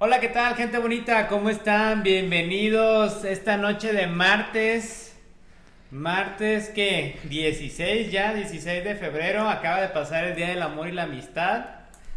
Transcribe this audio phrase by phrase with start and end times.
[0.00, 1.26] Hola, ¿qué tal, gente bonita?
[1.26, 2.04] ¿Cómo están?
[2.04, 5.18] Bienvenidos esta noche de martes.
[5.90, 7.18] Martes, ¿qué?
[7.24, 9.48] 16 ya, 16 de febrero.
[9.48, 11.64] Acaba de pasar el Día del Amor y la Amistad.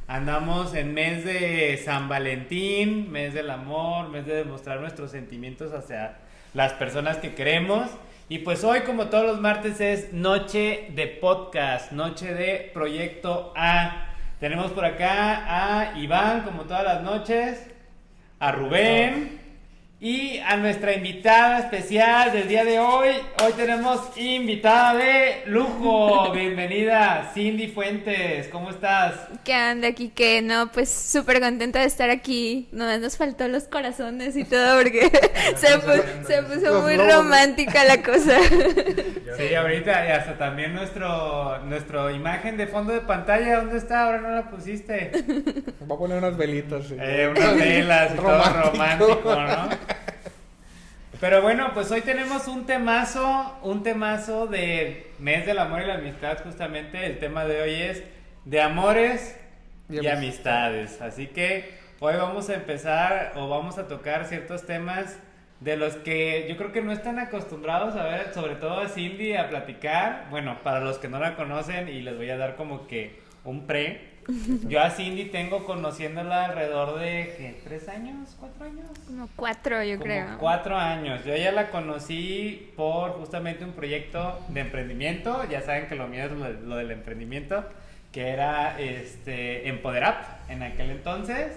[0.07, 6.19] Andamos en mes de San Valentín, mes del amor, mes de demostrar nuestros sentimientos hacia
[6.53, 7.89] las personas que queremos.
[8.29, 14.09] Y pues hoy, como todos los martes, es noche de podcast, noche de Proyecto A.
[14.39, 17.70] Tenemos por acá a Iván, como todas las noches
[18.41, 19.40] a Rubén
[20.03, 23.09] y a nuestra invitada especial del día de hoy.
[23.43, 26.31] Hoy tenemos invitada de lujo.
[26.33, 28.47] Bienvenida, Cindy Fuentes.
[28.47, 29.13] ¿Cómo estás?
[29.43, 30.09] ¿Qué anda aquí?
[30.09, 32.67] Que no, pues súper contenta de estar aquí.
[32.71, 35.01] No, nos faltó los corazones y todo porque
[35.55, 38.39] se, puso muy romántica la cosa.
[39.37, 43.57] Sí, ahorita y hasta también nuestro, nuestro imagen de fondo de pantalla.
[43.57, 44.05] ¿Dónde está?
[44.05, 45.11] Ahora no la pusiste.
[45.87, 46.87] Va a poner unas velitas.
[46.87, 46.95] Sí.
[46.99, 49.90] Eh, unas velas y todo romántico, ¿no?
[51.21, 55.93] Pero bueno, pues hoy tenemos un temazo, un temazo de mes del amor y la
[55.93, 57.05] amistad, justamente.
[57.05, 58.03] El tema de hoy es
[58.45, 59.39] de amores
[59.87, 60.99] y, amistades.
[60.99, 65.19] Así que hoy vamos a empezar o vamos a tocar ciertos temas
[65.59, 69.35] de los que yo creo que no están acostumbrados a ver, sobre todo a Cindy,
[69.35, 70.25] a platicar.
[70.31, 73.67] Bueno, para los que no la conocen y les voy a dar como que un
[73.67, 74.09] pre.
[74.67, 77.61] Yo a Cindy tengo conociéndola alrededor de, ¿qué?
[77.63, 78.35] ¿Tres años?
[78.39, 78.89] ¿Cuatro años?
[79.05, 80.37] Como cuatro, yo creo.
[80.39, 81.23] Cuatro años.
[81.25, 85.43] Yo ya la conocí por justamente un proyecto de emprendimiento.
[85.49, 87.65] Ya saben que lo mío es lo, del emprendimiento,
[88.11, 91.53] que era este Empoderap en aquel entonces.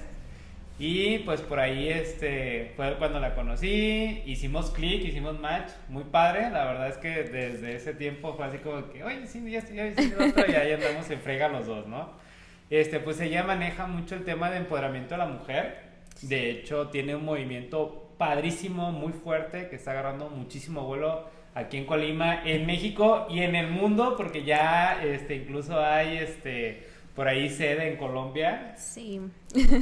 [0.76, 6.50] Y pues por ahí este fue cuando la conocí, hicimos clic, hicimos match, muy padre,
[6.50, 9.76] la verdad es que desde ese tiempo fue así como que, oye, Cindy, ya estoy,
[9.76, 12.23] ya estoy, otro, y ahí andamos en frega los dos, ¿no?
[12.70, 15.84] Este, pues ella maneja mucho el tema de empoderamiento de la mujer.
[16.22, 21.86] De hecho, tiene un movimiento padrísimo, muy fuerte, que está agarrando muchísimo vuelo aquí en
[21.86, 27.48] Colima, en México y en el mundo, porque ya este, incluso hay este, por ahí
[27.48, 28.74] sede en Colombia.
[28.76, 29.20] Sí.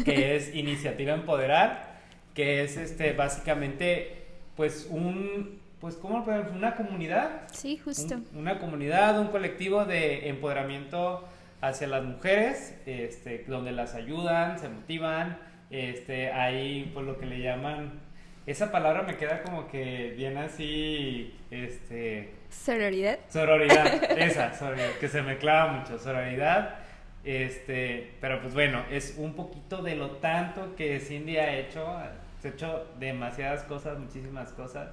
[0.05, 2.01] Que es Iniciativa Empoderar,
[2.35, 4.19] que es este, básicamente
[4.57, 7.49] pues un pues ¿cómo una comunidad.
[7.53, 8.21] Sí, justo.
[8.37, 11.29] una comunidad, un colectivo de empoderamiento
[11.63, 15.39] hacia las mujeres, este, donde las ayudan, se motivan,
[15.71, 18.01] este, hay por lo que le llaman,
[18.47, 22.35] esa palabra me queda como que bien así, este...
[22.51, 23.21] Sororidad.
[23.29, 26.81] Sororidad, esa, sororidad, que se me clava mucho, sororidad,
[27.23, 32.11] este, pero pues bueno, es un poquito de lo tanto que Cindy ha hecho, ha
[32.43, 34.89] hecho demasiadas cosas, muchísimas cosas,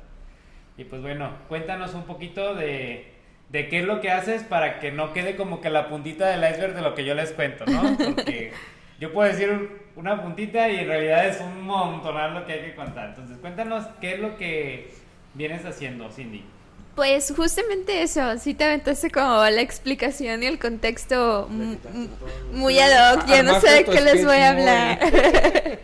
[0.78, 3.19] y pues bueno, cuéntanos un poquito de
[3.50, 6.50] de qué es lo que haces para que no quede como que la puntita del
[6.50, 7.98] iceberg de lo que yo les cuento, ¿no?
[7.98, 8.52] Porque
[9.00, 12.76] yo puedo decir una puntita y en realidad es un montonal lo que hay que
[12.76, 13.10] contar.
[13.10, 14.92] Entonces, cuéntanos qué es lo que
[15.34, 16.44] vienes haciendo, Cindy.
[17.00, 21.48] Pues justamente eso, sí te aventaste como la explicación y el contexto
[22.52, 25.00] muy ad hoc, ya no sé de qué les voy a hablar.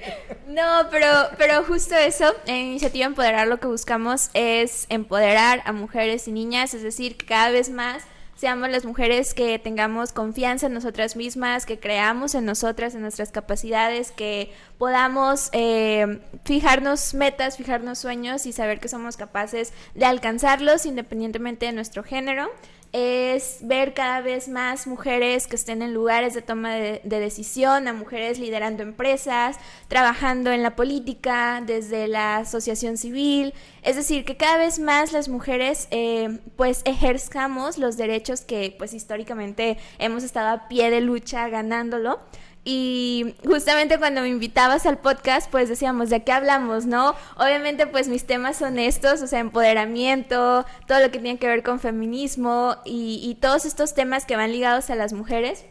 [0.49, 1.07] no, pero,
[1.37, 6.73] pero justo eso, en Iniciativa Empoderar lo que buscamos es empoderar a mujeres y niñas,
[6.73, 8.03] es decir, cada vez más
[8.35, 13.31] seamos las mujeres que tengamos confianza en nosotras mismas, que creamos en nosotras, en nuestras
[13.31, 20.85] capacidades, que podamos eh, fijarnos metas, fijarnos sueños y saber que somos capaces de alcanzarlos
[20.85, 22.49] independientemente de nuestro género
[22.97, 27.93] es ver cada vez más mujeres que estén en lugares de toma de, decisión, a
[27.93, 29.57] mujeres liderando empresas,
[29.89, 35.27] trabajando en la política, desde la asociación civil, es decir, que cada vez más las
[35.27, 41.49] mujeres eh, pues ejerzamos los derechos que pues históricamente hemos estado a pie de lucha
[41.49, 42.21] ganándolo.
[42.67, 47.15] Y justamente cuando me invitabas al podcast, pues decíamos, ¿de qué hablamos, no?
[47.37, 51.61] Obviamente, pues mis temas son estos, o sea, empoderamiento, todo lo que tiene que ver
[51.61, 55.63] con feminismo y, y todos estos temas que van ligados a las mujeres.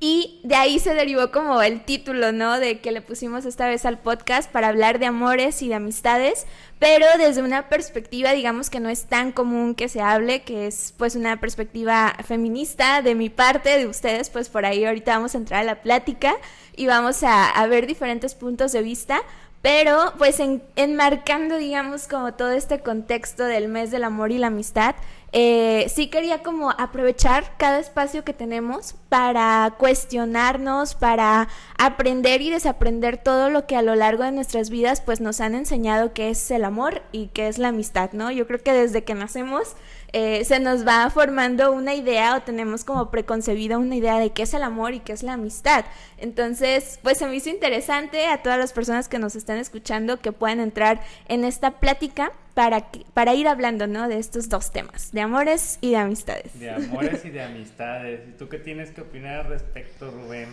[0.00, 2.60] Y de ahí se derivó como el título, ¿no?
[2.60, 6.46] De que le pusimos esta vez al podcast para hablar de amores y de amistades,
[6.78, 10.94] pero desde una perspectiva, digamos que no es tan común que se hable, que es
[10.96, 15.38] pues una perspectiva feminista de mi parte, de ustedes, pues por ahí ahorita vamos a
[15.38, 16.36] entrar a la plática
[16.76, 19.20] y vamos a, a ver diferentes puntos de vista,
[19.62, 24.48] pero pues en, enmarcando, digamos, como todo este contexto del mes del amor y la
[24.48, 24.94] amistad,
[25.32, 33.18] eh, sí quería como aprovechar cada espacio que tenemos para cuestionarnos, para aprender y desaprender
[33.18, 36.50] todo lo que a lo largo de nuestras vidas pues nos han enseñado que es
[36.50, 38.30] el amor y que es la amistad, ¿no?
[38.30, 39.74] Yo creo que desde que nacemos
[40.12, 44.42] eh, se nos va formando una idea o tenemos como preconcebida una idea de qué
[44.42, 45.84] es el amor y qué es la amistad.
[46.16, 50.32] Entonces, pues se me hizo interesante a todas las personas que nos están escuchando que
[50.32, 54.08] puedan entrar en esta plática para, para ir hablando, ¿no?
[54.08, 56.58] De estos dos temas, de amores y de amistades.
[56.58, 58.28] De amores y de amistades.
[58.28, 60.48] ¿Y tú qué tienes que opinar al respecto, Rubén?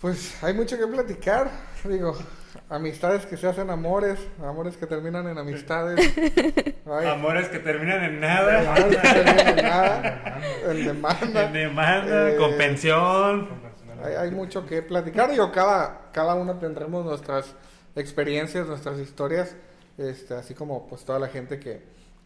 [0.00, 1.50] Pues hay mucho que platicar,
[1.84, 2.16] digo,
[2.68, 6.00] amistades que se hacen amores, amores que terminan en amistades.
[6.86, 8.74] amores que terminan en nada.
[8.74, 10.40] Amores que terminan en nada.
[10.68, 11.44] en demanda.
[11.44, 13.48] En demanda, eh, con pensión.
[14.02, 15.30] Hay, hay, mucho que platicar.
[15.30, 17.54] Digo, cada, cada uno tendremos nuestras
[17.96, 19.56] experiencias, nuestras historias,
[19.96, 21.82] este, así como pues toda la gente que,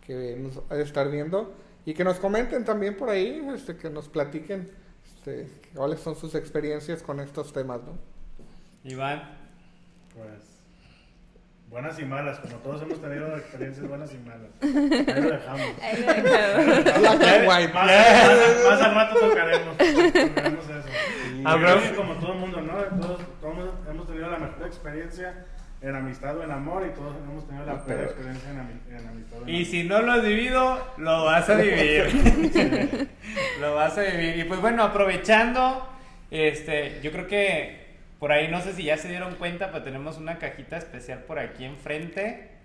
[0.07, 1.55] que nos ha de estar viendo.
[1.85, 4.71] Y que nos comenten también por ahí, este, que nos platiquen
[5.07, 7.97] este, cuáles son sus experiencias con estos temas, ¿no?
[8.85, 9.38] Iván.
[10.19, 10.59] Pues
[11.71, 14.51] buenas y malas, como todos hemos tenido experiencias buenas y malas.
[14.61, 15.67] Ahí lo dejamos.
[15.81, 17.73] Ahí lo dejamos.
[17.73, 20.89] más, al rato tocaremos, tocaremos eso.
[21.39, 22.73] Y como todo el mundo, ¿no?
[23.01, 25.47] Todos, todos hemos tenido la mejor experiencia
[25.81, 28.59] en amistad o en amor y todos hemos tenido la peor experiencia en,
[29.07, 33.09] amistad o en Y si no lo has vivido, lo vas a vivir.
[33.61, 34.39] lo vas a vivir.
[34.39, 35.89] Y pues bueno, aprovechando,
[36.33, 37.88] este, yo creo que
[38.19, 41.39] por ahí no sé si ya se dieron cuenta, pero tenemos una cajita especial por
[41.39, 42.59] aquí enfrente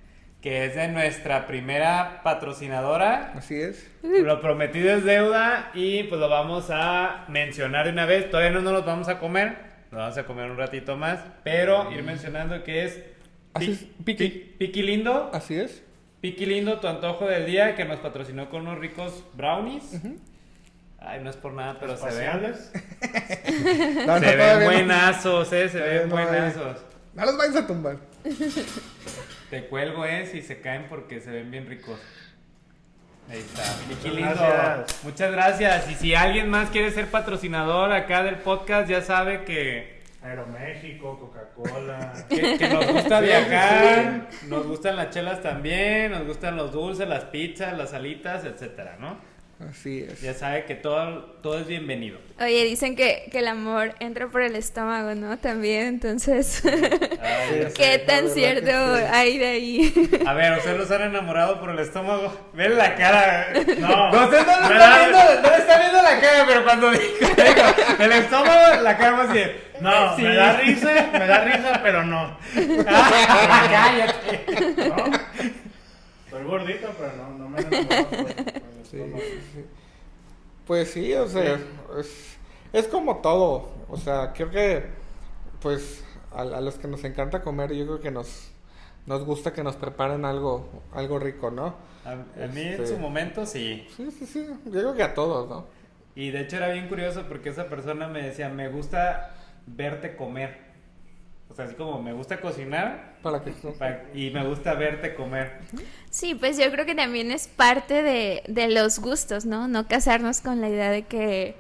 [0.44, 3.32] que es de nuestra primera patrocinadora.
[3.34, 3.90] Así es.
[4.04, 8.30] Lo prometido es deuda y pues lo vamos a mencionar de una vez.
[8.30, 9.56] Todavía no nos los vamos a comer,
[9.90, 13.02] nos vamos a comer un ratito más, pero ir mencionando que es,
[14.04, 14.56] Piqui.
[14.58, 15.32] Piqui Lindo.
[15.34, 15.82] Así es.
[16.20, 20.02] Piqui Lindo, tu antojo del día, que nos patrocinó con unos ricos brownies.
[21.06, 22.56] Ay, no es por nada, pero se ven.
[24.22, 26.78] se ven buenazos, eh, se ven buenazos.
[27.14, 27.98] No los vayas a tumbar.
[29.50, 32.00] Te cuelgo, eh, si se caen porque se ven bien ricos.
[33.30, 34.86] Ahí está, Piqui Lindo.
[35.04, 35.92] Muchas gracias.
[35.92, 40.02] Y si alguien más quiere ser patrocinador acá del podcast, ya sabe que.
[40.22, 42.14] Aeroméxico, Coca-Cola.
[42.30, 47.26] Que, que, nos gusta viajar, nos gustan las chelas también, nos gustan los dulces, las
[47.26, 49.33] pizzas, las alitas, etcétera, ¿no?
[49.70, 50.22] Así es.
[50.22, 52.18] Ya sabe que todo, todo es bienvenido.
[52.40, 55.38] Oye, dicen que, que el amor entra por el estómago, ¿no?
[55.38, 56.62] También, entonces.
[57.76, 58.72] ¿Qué tan cierto
[59.12, 60.10] hay de ahí?
[60.26, 62.34] A ver, ¿ustedes los han enamorado por el estómago?
[62.54, 63.54] Ven la cara.
[63.80, 64.12] No.
[64.12, 67.04] no usted no, lo está viendo, no le está viendo la cara, pero cuando digo,
[68.00, 69.52] el estómago, la cara más bien.
[69.80, 72.38] No, me da risa, me da risa, pero no.
[72.86, 74.46] cállate.
[74.78, 75.06] ¿No?
[76.26, 78.73] Estoy gordito, pero no, no me enamorado.
[80.66, 81.60] Pues sí, o sea,
[82.72, 83.70] es, como todo.
[83.90, 84.86] O sea, creo que,
[85.62, 88.52] pues, a, los que nos encanta comer, yo creo que nos,
[89.06, 91.76] nos gusta que nos preparen algo, algo rico, ¿no?
[92.06, 92.16] A,
[92.48, 93.88] mí en su este, momento sí.
[93.96, 94.48] Sí, sí, sí.
[94.66, 95.66] Yo creo que a todos, ¿no?
[96.16, 99.36] Y de hecho era bien curioso porque esa persona me decía, me gusta
[99.66, 100.63] verte comer.
[101.50, 103.44] O sea, así como me gusta cocinar para
[104.14, 105.60] y me gusta verte comer.
[106.10, 109.68] Sí, pues yo creo que también es parte de, de los gustos, ¿no?
[109.68, 111.56] No casarnos con la idea de que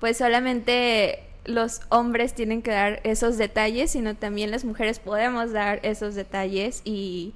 [0.00, 5.78] pues solamente los hombres tienen que dar esos detalles, sino también las mujeres podemos dar
[5.84, 7.32] esos detalles y,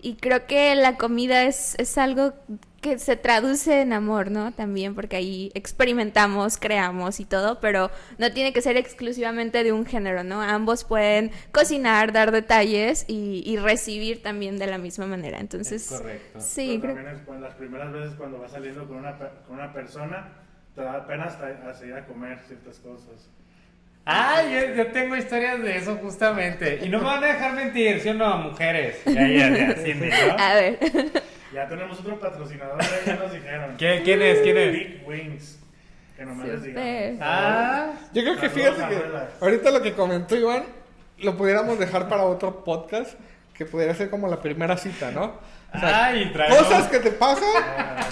[0.00, 2.32] y creo que la comida es, es algo
[2.80, 4.52] que se traduce en amor, ¿no?
[4.52, 9.84] También porque ahí experimentamos, creamos y todo, pero no tiene que ser exclusivamente de un
[9.84, 10.40] género, ¿no?
[10.40, 15.38] Ambos pueden cocinar, dar detalles y, recibir también de la misma manera.
[15.38, 16.40] Entonces, correcto.
[16.40, 16.94] Sí, creo...
[16.94, 20.32] también es las primeras veces cuando vas saliendo con una, con una persona,
[20.74, 23.28] te da pena hasta seguir a comer ciertas cosas.
[24.06, 26.80] Ah, yo, tengo historias de eso justamente.
[26.82, 29.02] Y no me van a dejar mentir, ¿sí o no, mujeres?
[29.04, 30.06] Ya, ya, ya, sí, ¿no?
[30.38, 30.78] A ver.
[31.52, 33.74] Ya tenemos otro patrocinador, ya nos dijeron.
[33.76, 34.40] ¿Quién, quién es?
[34.40, 34.72] ¿Quién es?
[34.72, 35.58] Big Wings.
[36.16, 37.18] Que no me les digan.
[37.20, 37.92] Ah.
[38.12, 39.02] Yo creo que fíjate que
[39.40, 40.64] ahorita lo que comentó Iván,
[41.18, 43.14] lo pudiéramos dejar para otro podcast,
[43.54, 45.34] que pudiera ser como la primera cita, ¿no?
[45.74, 46.12] O sea,
[46.48, 47.48] cosas que te pasan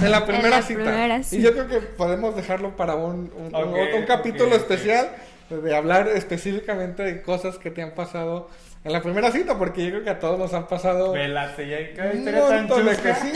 [0.00, 1.20] en la primera, cita.
[1.32, 5.10] Y yo creo que podemos dejarlo para un, un, un, capítulo especial
[5.50, 8.48] de hablar específicamente de cosas que te han pasado
[8.84, 11.12] en la primera cita, porque yo creo que a todos nos han pasado.
[11.12, 11.78] Velate, ya
[12.12, 13.32] un montón de que sí,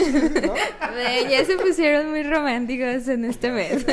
[0.47, 0.55] ¿no?
[1.29, 3.85] ya se pusieron muy románticos en este mes.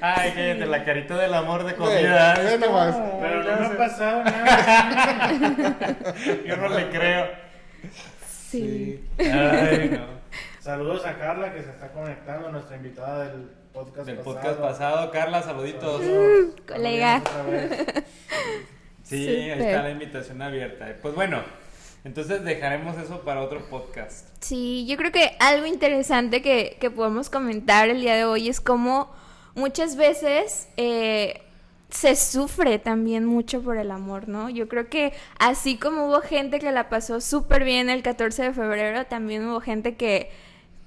[0.00, 2.34] Ay, cállate, la carita del amor de comida.
[2.36, 5.96] Pero no me ha pasado nada.
[6.46, 7.26] yo no le creo.
[8.50, 9.04] Sí.
[9.18, 10.20] Ay, no.
[10.60, 15.10] Saludos a Carla que se está conectando, nuestra invitada del podcast del podcast pasado.
[15.10, 16.02] Carla, saluditos.
[16.02, 17.22] Uh, colega.
[19.10, 20.96] Sí, está la invitación abierta.
[21.02, 21.42] Pues bueno,
[22.04, 24.26] Entonces dejaremos eso para otro podcast.
[24.40, 28.60] Sí, yo creo que algo interesante que, que podemos comentar el día de hoy es
[28.60, 29.10] cómo
[29.54, 31.42] muchas veces eh,
[31.90, 34.48] se sufre también mucho por el amor, ¿no?
[34.48, 38.52] Yo creo que así como hubo gente que la pasó súper bien el 14 de
[38.54, 40.30] febrero, también hubo gente que,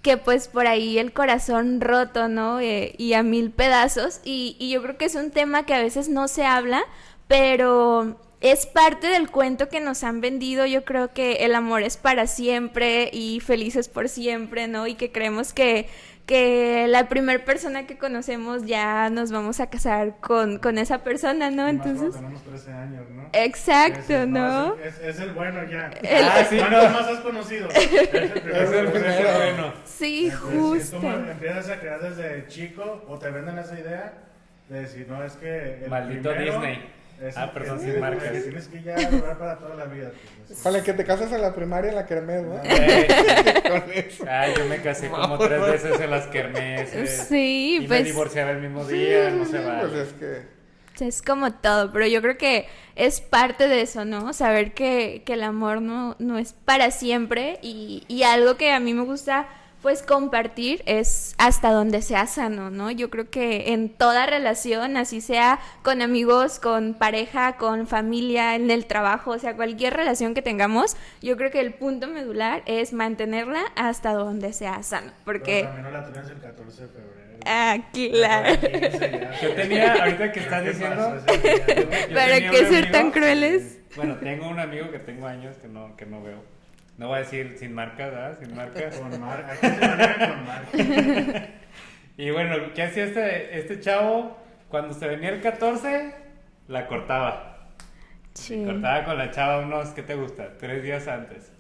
[0.01, 2.59] que pues por ahí el corazón roto, ¿no?
[2.59, 4.19] Eh, y a mil pedazos.
[4.23, 6.83] Y, y yo creo que es un tema que a veces no se habla,
[7.33, 10.67] pero es parte del cuento que nos han vendido.
[10.67, 14.85] Yo creo que el amor es para siempre y felices por siempre, ¿no?
[14.85, 15.89] Y que creemos que,
[16.27, 21.49] que la primera persona que conocemos ya nos vamos a casar con, con esa persona,
[21.49, 21.67] ¿no?
[21.67, 22.13] Entonces.
[22.13, 23.29] tenemos 13 años, ¿no?
[23.33, 24.75] Exacto, ¿no?
[24.75, 25.89] Es, el bueno ya.
[26.23, 27.67] Ah, sí, ¿Cuántos más has conocido?
[27.73, 29.73] Es el, primero, bueno.
[29.85, 31.01] Sí, justo.
[31.01, 34.13] Si tú empiezas a crear desde chico o te venden esa idea
[34.69, 35.83] de decir, no, es que.
[35.85, 37.01] El Maldito Disney
[37.35, 38.31] ah, perdón, sin marcas.
[38.43, 40.11] Tienes que ya durar para toda la vida.
[40.47, 42.59] Pues, que te casas en la primaria en la kermés, ¿no?
[44.29, 47.27] Ay, yo me casé como tres veces en las kermeses.
[47.29, 48.01] Sí, y pues.
[48.01, 49.81] me divorciaba el mismo día, no se va.
[49.81, 50.63] Pues es que.
[50.99, 54.31] Es como todo, pero yo creo que es parte de eso, ¿no?
[54.31, 58.79] Saber que, que el amor no, no es para siempre y, y algo que a
[58.79, 59.47] mí me gusta
[59.83, 62.89] pues compartir es hasta donde sea sano, ¿no?
[62.89, 68.71] Yo creo que en toda relación, así sea con amigos, con pareja, con familia, en
[68.71, 72.93] el trabajo, o sea, cualquier relación que tengamos, yo creo que el punto medular es
[72.93, 75.67] mantenerla hasta donde sea sano, porque...
[75.69, 77.39] Pero no la el 14 de febrero.
[77.45, 78.55] Ah, claro.
[79.41, 81.17] Yo tenía, ahorita que estás diciendo...
[82.13, 83.79] ¿Para qué ser tan crueles?
[83.97, 86.52] Bueno, tengo un amigo que tengo años que no, que no veo
[86.97, 88.39] no voy a decir sin marcas, ¿verdad?
[88.39, 88.99] Sin marcas.
[88.99, 89.59] Con marcas.
[89.59, 91.49] con marcas.
[92.17, 94.37] y bueno, ¿qué hacía este, este chavo?
[94.69, 96.13] Cuando se venía el 14,
[96.67, 97.67] la cortaba.
[98.33, 98.63] Sí.
[98.65, 100.57] Cortaba con la chava unos, ¿qué te gusta?
[100.57, 101.51] Tres días antes.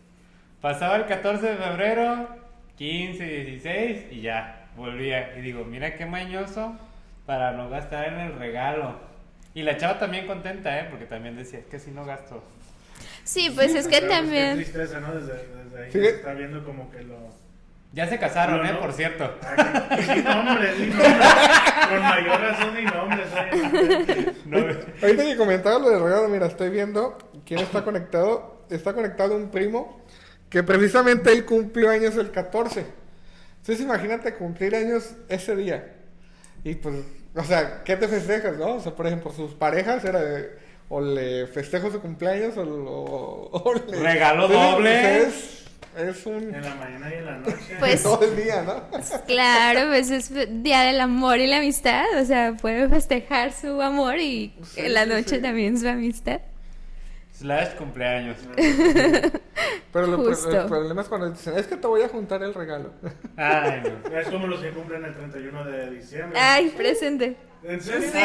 [0.61, 2.27] Pasaba el 14 de febrero,
[2.77, 5.37] 15, 16 y ya, volvía.
[5.37, 6.77] Y digo, mira qué mañoso
[7.25, 8.99] para no gastar en el regalo.
[9.53, 10.87] Y la chava también contenta, ¿eh?
[10.89, 12.43] Porque también decía, es que si no gasto.
[13.23, 14.55] Sí, pues es que también.
[14.55, 15.15] Pues, tristeza, ¿no?
[15.15, 15.99] Desde, desde ahí ¿Sí?
[15.99, 17.15] está viendo como que lo.
[17.93, 18.73] Ya se casaron, ¿eh?
[18.79, 19.35] Por cierto.
[20.05, 21.13] Sin nombre, sin nombre.
[21.89, 23.27] Con mayor razón y nombres.
[24.45, 24.57] No.
[25.01, 28.65] Ahorita que comentaba lo del regalo, mira, estoy viendo quién está conectado.
[28.69, 30.03] Está conectado un primo
[30.49, 32.85] que precisamente él cumplió años el 14.
[33.57, 35.93] Entonces imagínate cumplir años ese día.
[36.63, 36.95] Y pues,
[37.35, 38.75] o sea, ¿qué te festejas, no?
[38.75, 40.57] O sea, por ejemplo, sus parejas era de
[40.93, 43.99] o le festejo su cumpleaños o, o le...
[43.99, 45.23] Regalo doble.
[45.23, 45.65] Es,
[45.97, 46.53] es, un...
[46.53, 47.57] En la mañana y en la noche.
[47.79, 48.83] Pues, todo el día, ¿no?
[49.25, 50.31] Claro, pues es
[50.61, 52.05] día del amor y la amistad.
[52.21, 56.41] O sea, puede festejar su amor y en la noche también su amistad.
[57.39, 58.37] Slash cumpleaños.
[59.91, 62.91] Pero lo, el problema es cuando dicen, es que te voy a juntar el regalo.
[63.35, 64.15] Ay, no.
[64.15, 66.39] Es como los que cumplen el 31 de diciembre.
[66.39, 67.35] Ay, presente.
[67.65, 68.09] ¿En serio?
[68.11, 68.13] Sí.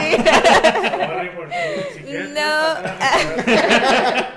[2.35, 2.83] no.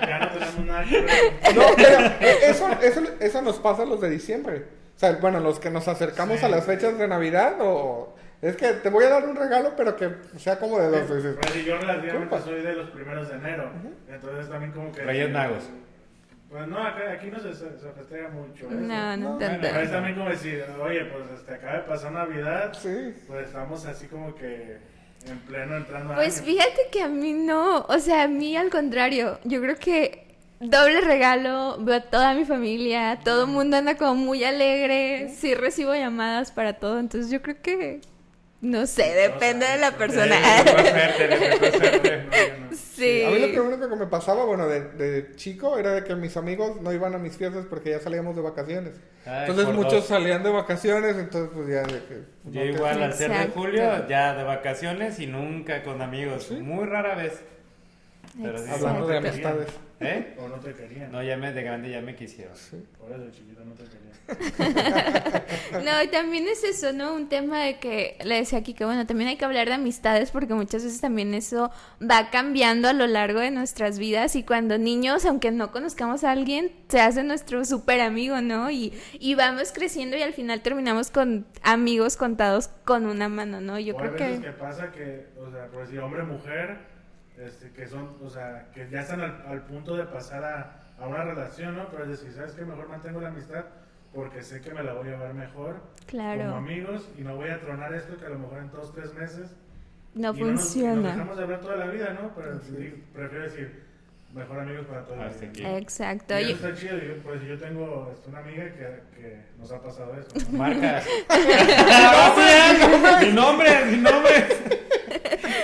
[0.06, 1.32] ya no tenemos nada que ver.
[1.54, 1.98] No, pero
[2.46, 4.64] eso, eso, eso nos pasa a los de diciembre.
[4.96, 8.14] O sea, bueno, los que nos acercamos a las fechas de Navidad o...
[8.40, 11.36] Es que te voy a dar un regalo, pero que sea como de dos veces.
[11.40, 13.70] Pues yo relativamente soy de los primeros de enero.
[14.08, 15.02] Entonces también como que...
[15.02, 15.62] Reyes Magos.
[16.52, 17.66] Pues no, aquí, no se, se,
[17.96, 18.66] festeja mucho.
[18.66, 18.74] Eso.
[18.74, 19.66] No, no tanto.
[19.68, 22.74] es también como decir, oye, pues este, acaba de pasar Navidad.
[22.74, 23.14] Sí.
[23.26, 24.76] Pues estamos así como que
[25.26, 29.38] en pleno entrando Pues fíjate que a mí no, o sea, a mí al contrario,
[29.44, 30.26] yo creo que
[30.60, 35.54] doble regalo, veo a toda mi familia, todo el mundo anda como muy alegre, sí
[35.54, 38.02] recibo llamadas para todo, entonces yo creo que
[38.62, 40.36] no sé, depende de la persona.
[42.92, 43.24] Sí.
[43.24, 46.14] A mí lo que único que me pasaba, bueno, de, de, chico era de que
[46.14, 48.92] mis amigos no iban a mis fiestas porque ya salíamos de vacaciones.
[49.26, 52.22] entonces muchos salían de vacaciones, entonces pues ya de que...
[52.44, 57.16] Yo igual al ser de julio, ya de vacaciones y nunca con amigos, muy rara
[57.16, 57.40] vez.
[58.40, 59.68] Pero Hablando de amistades.
[60.00, 60.34] ¿Eh?
[60.38, 61.12] O no te querían.
[61.12, 62.56] No, ya me, de grande ya me quisieron.
[62.56, 62.82] Sí.
[62.98, 64.12] Por eso, chiquito, no te querían.
[65.84, 67.14] no, y también es eso, ¿no?
[67.14, 70.30] Un tema de que le decía aquí que, bueno, también hay que hablar de amistades
[70.30, 71.70] porque muchas veces también eso
[72.00, 76.32] va cambiando a lo largo de nuestras vidas y cuando niños, aunque no conozcamos a
[76.32, 78.70] alguien, se hace nuestro súper amigo, ¿no?
[78.70, 83.78] Y, y vamos creciendo y al final terminamos con amigos contados con una mano, ¿no?
[83.78, 84.40] Yo creo que...
[84.40, 86.91] que pasa que, o sea, por decir hombre, mujer
[87.46, 91.24] este, que son, o sea, que ya están al, punto de pasar a, a, una
[91.24, 91.88] relación, ¿no?
[91.88, 92.64] Pero es decir, ¿sabes qué?
[92.64, 93.64] Mejor mantengo la amistad
[94.14, 96.44] porque sé que me la voy a ver mejor claro.
[96.44, 99.14] como amigos y no voy a tronar esto que a lo mejor en dos, tres
[99.14, 99.56] meses
[100.14, 100.94] no funciona.
[100.94, 102.34] No nos, dejamos de hablar toda la vida, ¿no?
[102.34, 102.60] Pero
[103.14, 103.82] prefiero decir,
[104.34, 105.78] mejor amigos para toda la vida.
[105.78, 106.38] Exacto.
[106.38, 110.14] Y está chido, yo, pues yo tengo este, una amiga que, que nos ha pasado
[110.18, 110.28] eso.
[110.50, 110.58] ¿no?
[110.58, 111.06] Marcas.
[113.22, 114.46] mi nombre, mi nombre.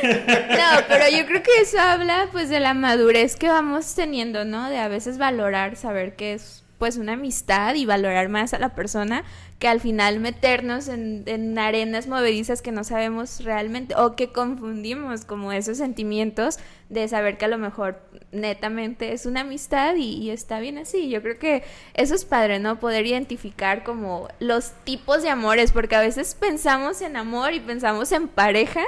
[0.02, 4.68] No, pero yo creo que eso habla pues de la madurez que vamos teniendo, ¿no?
[4.70, 8.74] De a veces valorar, saber que es pues una amistad y valorar más a la
[8.74, 9.24] persona
[9.58, 15.24] que al final meternos en, en, arenas movedizas que no sabemos realmente o que confundimos
[15.24, 18.00] como esos sentimientos de saber que a lo mejor
[18.32, 21.08] netamente es una amistad y, está bien así.
[21.08, 21.64] Yo creo que
[21.94, 22.78] eso es padre, ¿no?
[22.78, 28.12] Poder identificar como los tipos de amores, porque a veces pensamos en amor y pensamos
[28.12, 28.82] en pareja.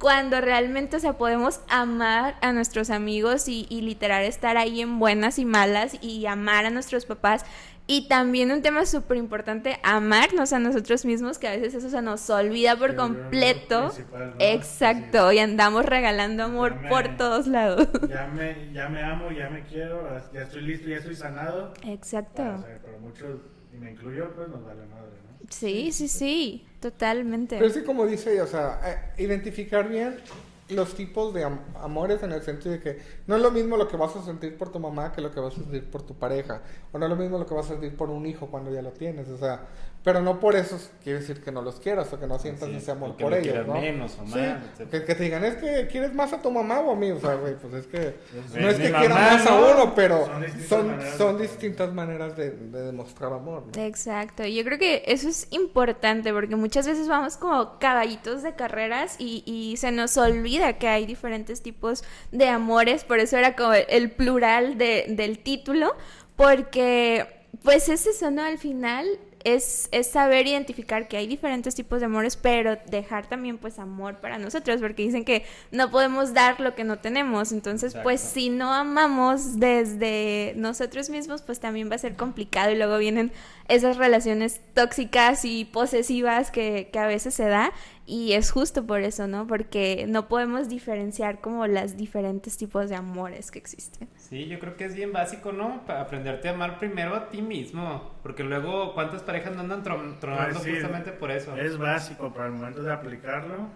[0.00, 4.98] Cuando realmente, o sea, podemos amar a nuestros amigos y, y literal estar ahí en
[4.98, 7.44] buenas y malas y amar a nuestros papás
[7.86, 12.02] y también un tema súper importante, amarnos a nosotros mismos, que a veces eso se
[12.02, 14.00] nos olvida por completo.
[14.38, 17.88] Exacto, y andamos regalando amor por todos lados.
[18.08, 21.74] Ya me, ya me amo, ya me quiero, ya estoy listo, ya estoy sanado.
[21.84, 22.42] Exacto.
[22.42, 23.40] Ah, pero muchos,
[23.72, 25.38] y me incluyo, pues nos vale madre, ¿no?
[25.50, 27.58] Sí, sí, sí, totalmente.
[27.58, 30.16] Pero sí, como dice, o sea, eh, identificar bien
[30.70, 31.44] los tipos de
[31.82, 34.56] amores en el sentido de que no es lo mismo lo que vas a sentir
[34.56, 36.62] por tu mamá que lo que vas a sentir por tu pareja,
[36.92, 38.82] o no es lo mismo lo que vas a sentir por un hijo cuando ya
[38.82, 39.66] lo tienes, o sea,
[40.02, 42.90] pero no por eso quiere decir que no los quieras o que no sientas ese
[42.90, 43.74] amor por ellos, ¿no?
[43.74, 44.58] menos o más,
[44.90, 47.34] que, te digan, es que quieres más a tu mamá o a mí, o sea,
[47.34, 48.14] güey, pues es que
[48.58, 50.26] no es que quieras más a uno, pero
[50.66, 53.64] son, son, distintas maneras de, demostrar amor.
[53.76, 59.16] Exacto, yo creo que eso es importante porque muchas veces vamos como caballitos de carreras
[59.18, 63.74] y, y se nos olvida que hay diferentes tipos de amores, por eso era como
[63.74, 65.94] el plural de, del título,
[66.36, 67.26] porque
[67.62, 68.42] pues es eso, ¿no?
[68.42, 69.06] Al final
[69.44, 74.16] es, es, saber identificar que hay diferentes tipos de amores, pero dejar también pues amor
[74.16, 78.50] para nosotros, porque dicen que no podemos dar lo que no tenemos, entonces pues si
[78.50, 83.32] no amamos desde nosotros mismos, pues también va a ser complicado y luego vienen
[83.70, 87.72] esas relaciones tóxicas y posesivas que, que a veces se da
[88.10, 89.46] y es justo por eso, ¿no?
[89.46, 94.08] Porque no podemos diferenciar como las diferentes tipos de amores que existen.
[94.16, 95.86] Sí, yo creo que es bien básico, ¿no?
[95.86, 98.10] Para aprenderte a amar primero a ti mismo.
[98.24, 100.18] Porque luego, ¿cuántas parejas no andan tronando
[100.58, 101.56] pues justamente por eso?
[101.56, 103.68] Es básico, para el momento de aplicarlo.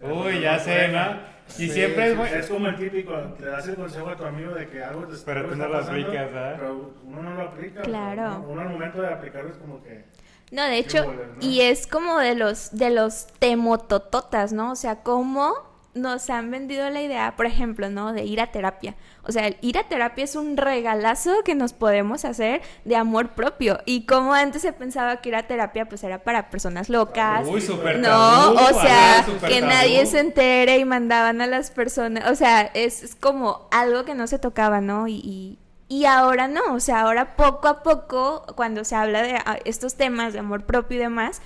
[0.00, 1.38] Uy, ya sé, ¿no?
[1.58, 4.68] Y siempre es, es como el típico, le das el consejo a tu amigo de
[4.68, 6.56] que algo te Pero tú no lo aplicas, ¿verdad?
[6.58, 7.82] Pero uno no lo aplica.
[7.82, 8.36] Claro.
[8.40, 10.04] Uno, uno al momento de aplicarlo es como que
[10.50, 11.04] no, de hecho,
[11.40, 14.72] y es como de los, de los temotototas, ¿no?
[14.72, 15.54] O sea, cómo
[15.94, 18.12] nos han vendido la idea, por ejemplo, ¿no?
[18.12, 18.94] De ir a terapia.
[19.22, 23.80] O sea, ir a terapia es un regalazo que nos podemos hacer de amor propio.
[23.84, 27.46] Y como antes se pensaba que ir a terapia pues era para personas locas.
[27.48, 32.30] Uy, super no, o sea, que nadie se entere y mandaban a las personas.
[32.30, 35.08] O sea, es, como algo que no se tocaba, ¿no?
[35.08, 39.58] y y ahora no, o sea, ahora poco a poco, cuando se habla de ah,
[39.64, 41.40] estos temas de amor propio y demás,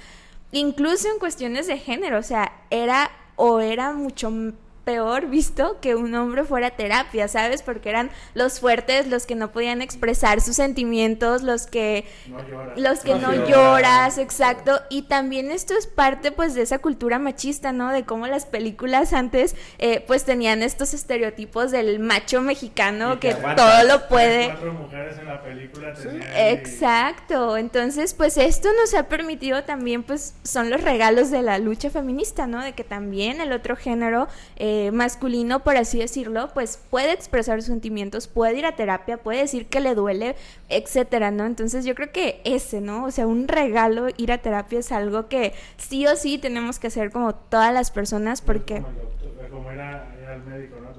[0.51, 4.31] incluso en cuestiones de género, o sea, era o era mucho
[4.85, 7.63] peor visto que un hombre fuera a terapia, ¿sabes?
[7.63, 12.79] Porque eran los fuertes, los que no podían expresar sus sentimientos, los que no lloras,
[12.79, 17.73] los que no, lloras, exacto, y también esto es parte pues de esa cultura machista,
[17.73, 17.91] ¿no?
[17.91, 23.85] De cómo las películas antes eh, pues tenían estos estereotipos del macho mexicano que todo
[23.85, 24.47] lo puede.
[24.47, 25.95] Cuatro mujeres en la película
[26.37, 31.91] Exacto, entonces pues esto nos ha permitido también pues son los regalos de la lucha
[31.91, 32.63] feminista, ¿no?
[32.63, 37.61] De que también el otro género eh, eh, masculino, por así decirlo, pues puede expresar
[37.61, 40.35] sus sentimientos, puede ir a terapia, puede decir que le duele,
[40.71, 41.45] etcétera, ¿no?
[41.45, 43.05] Entonces yo creo que ese, ¿no?
[43.05, 46.87] O sea, un regalo ir a terapia es algo que sí o sí tenemos que
[46.87, 48.83] hacer como todas las personas porque...
[49.51, 50.95] Como, era, al médico, ¿no?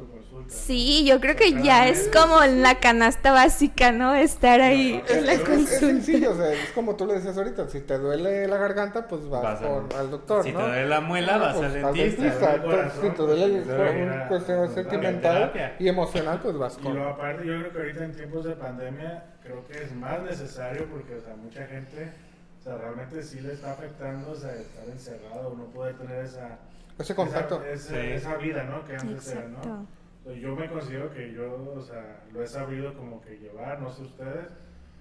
[0.47, 4.13] Sí, yo creo que ya es como la canasta básica, ¿no?
[4.13, 5.73] Estar ahí en la consulta.
[5.73, 9.08] Es sencillo, o sea, es como tú le decías ahorita, si te duele la garganta,
[9.08, 10.60] pues vas, al doctor, si ¿no?
[10.60, 12.62] Si te duele la muela, vas pues, al dentista.
[13.01, 13.62] Si te duele
[14.03, 16.93] una cuestión sentimental y emocional, pues vas con...
[16.93, 20.21] Y lo aparte, yo creo que ahorita en tiempos de pandemia, creo que es más
[20.21, 22.12] necesario porque, o sea, mucha gente,
[22.60, 26.60] o sea, realmente sí le está afectando, o sea, estar encerrado, no puede tener esa...
[26.99, 27.63] Ese contacto.
[27.63, 28.86] Esa, esa vida, ¿no?
[28.86, 29.88] Que antes era, ¿no?
[30.31, 34.03] Yo me considero que yo, o sea, lo he sabido como que llevar, no sé
[34.03, 34.47] ustedes,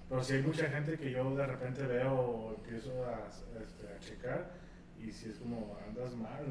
[0.09, 3.29] pero si hay mucha gente que yo de repente veo o empiezo a,
[3.61, 4.51] este, a checar
[4.99, 6.45] y si es como andas mal,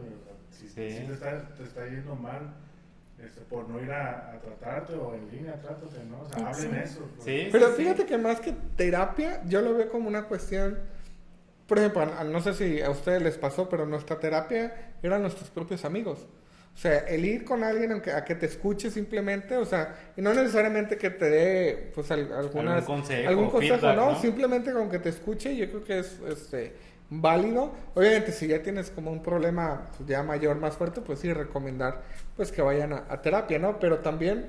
[0.50, 2.54] si, si te, está, te, está, yendo mal
[3.22, 6.22] este, por no ir a, a, tratarte o en línea, trátate, ¿no?
[6.22, 7.08] O sea, hablen eso.
[7.18, 10.78] Sí, pero fíjate que más que terapia, yo lo veo como una cuestión,
[11.66, 15.84] por ejemplo, no sé si a ustedes les pasó, pero nuestra terapia eran nuestros propios
[15.84, 16.26] amigos.
[16.74, 20.32] O sea, el ir con alguien a que te escuche simplemente, o sea, y no
[20.32, 24.20] necesariamente que te dé, pues, algunas, algún consejo, algún consejo ¿no?
[24.20, 26.72] Simplemente con que te escuche, yo creo que es, este,
[27.10, 27.72] válido.
[27.94, 32.02] Obviamente, si ya tienes como un problema pues, ya mayor, más fuerte, pues sí, recomendar,
[32.36, 33.78] pues, que vayan a, terapia, ¿no?
[33.78, 34.46] Pero también,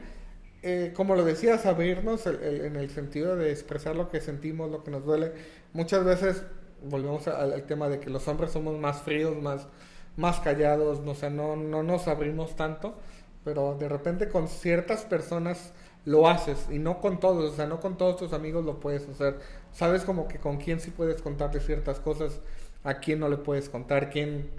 [0.62, 4.92] eh, como lo decías, abrirnos en el sentido de expresar lo que sentimos, lo que
[4.92, 5.34] nos duele.
[5.74, 6.44] Muchas veces
[6.82, 9.68] volvemos al tema de que los hombres somos más fríos, más
[10.16, 12.96] más callados, no, sé, no, no nos abrimos tanto,
[13.44, 15.74] pero de repente con ciertas personas
[16.06, 19.08] lo haces y no con todos, o sea, no con todos tus amigos lo puedes
[19.08, 19.40] hacer.
[19.72, 22.40] Sabes como que con quién sí puedes contarle ciertas cosas,
[22.84, 24.50] a quién no le puedes contar, quién...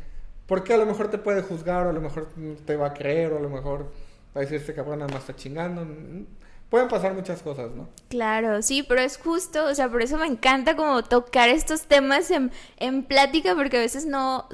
[0.47, 2.29] Porque a lo mejor te puede juzgar, o a lo mejor
[2.67, 3.85] te va a creer, o a lo mejor
[4.37, 5.87] va a decir este cabrón nada más está chingando.
[6.69, 7.89] Pueden pasar muchas cosas, ¿no?
[8.09, 12.31] Claro, sí, pero es justo, o sea, por eso me encanta como tocar estos temas
[12.31, 14.49] en, en plática, porque a veces no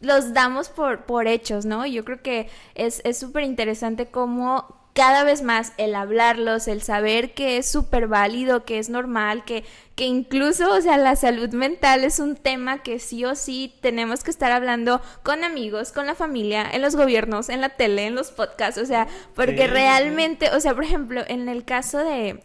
[0.00, 1.86] los damos por, por hechos, ¿no?
[1.86, 7.56] Yo creo que es súper interesante cómo cada vez más el hablarlos, el saber que
[7.56, 9.62] es súper válido, que es normal, que,
[9.94, 14.24] que incluso, o sea, la salud mental es un tema que sí o sí tenemos
[14.24, 18.16] que estar hablando con amigos, con la familia, en los gobiernos, en la tele, en
[18.16, 19.06] los podcasts, o sea,
[19.36, 22.42] porque realmente, o sea, por ejemplo, en el caso de,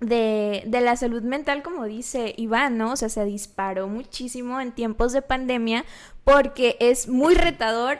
[0.00, 2.92] de, de, la salud mental, como dice Iván, ¿no?
[2.92, 5.84] O sea, se disparó muchísimo en tiempos de pandemia
[6.24, 7.98] porque es muy retador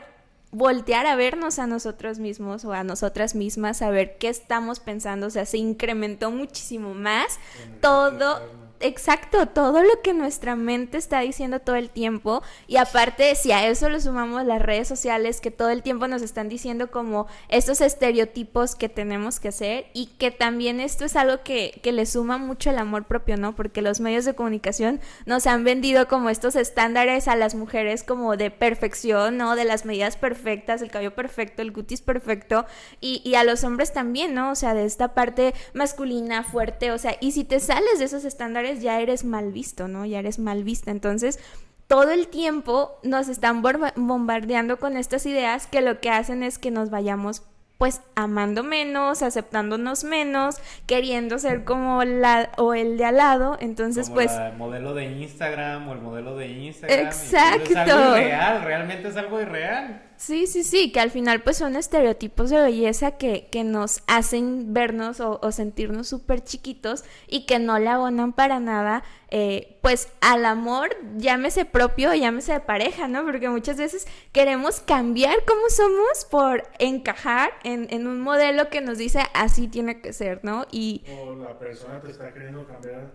[0.51, 5.27] voltear a vernos a nosotros mismos o a nosotras mismas, a ver qué estamos pensando,
[5.27, 7.39] o sea, se incrementó muchísimo más
[7.81, 8.39] todo
[8.79, 13.67] exacto, todo lo que nuestra mente está diciendo todo el tiempo y aparte si a
[13.67, 17.81] eso le sumamos las redes sociales que todo el tiempo nos están diciendo como estos
[17.81, 22.37] estereotipos que tenemos que hacer y que también esto es algo que, que le suma
[22.37, 23.55] mucho el amor propio, ¿no?
[23.55, 28.35] Porque los medios de comunicación nos han vendido como estos estándares a las mujeres como
[28.37, 29.55] de perfección, ¿no?
[29.55, 32.65] De las medidas perfectas, el cabello perfecto, el cutis perfecto
[32.99, 34.51] y, y a los hombres también, ¿no?
[34.51, 38.25] O sea, de esta parte masculina, fuerte, o sea, y si te sales de esos
[38.25, 40.05] estándares ya eres mal visto, ¿no?
[40.05, 40.91] Ya eres mal vista.
[40.91, 41.39] Entonces,
[41.87, 46.71] todo el tiempo nos están bombardeando con estas ideas que lo que hacen es que
[46.71, 47.43] nos vayamos
[47.77, 50.55] pues amando menos, aceptándonos menos,
[50.87, 55.87] queriendo ser como la o el de al lado, entonces pues el modelo de Instagram
[55.89, 57.05] o el modelo de Instagram.
[57.05, 57.71] Exacto.
[57.71, 60.03] Es algo irreal, realmente es algo irreal.
[60.17, 64.73] Sí, sí, sí, que al final pues son estereotipos de belleza que, que nos hacen
[64.73, 70.45] vernos o, sentirnos súper chiquitos y que no le abonan para nada eh, pues al
[70.45, 73.25] amor, llámese propio, llámese de pareja, ¿no?
[73.25, 78.97] Porque muchas veces queremos cambiar como somos por encajar en, en un modelo que nos
[78.97, 80.65] dice así tiene que ser, ¿no?
[80.71, 81.03] Y...
[81.21, 83.11] O la persona te está queriendo cambiar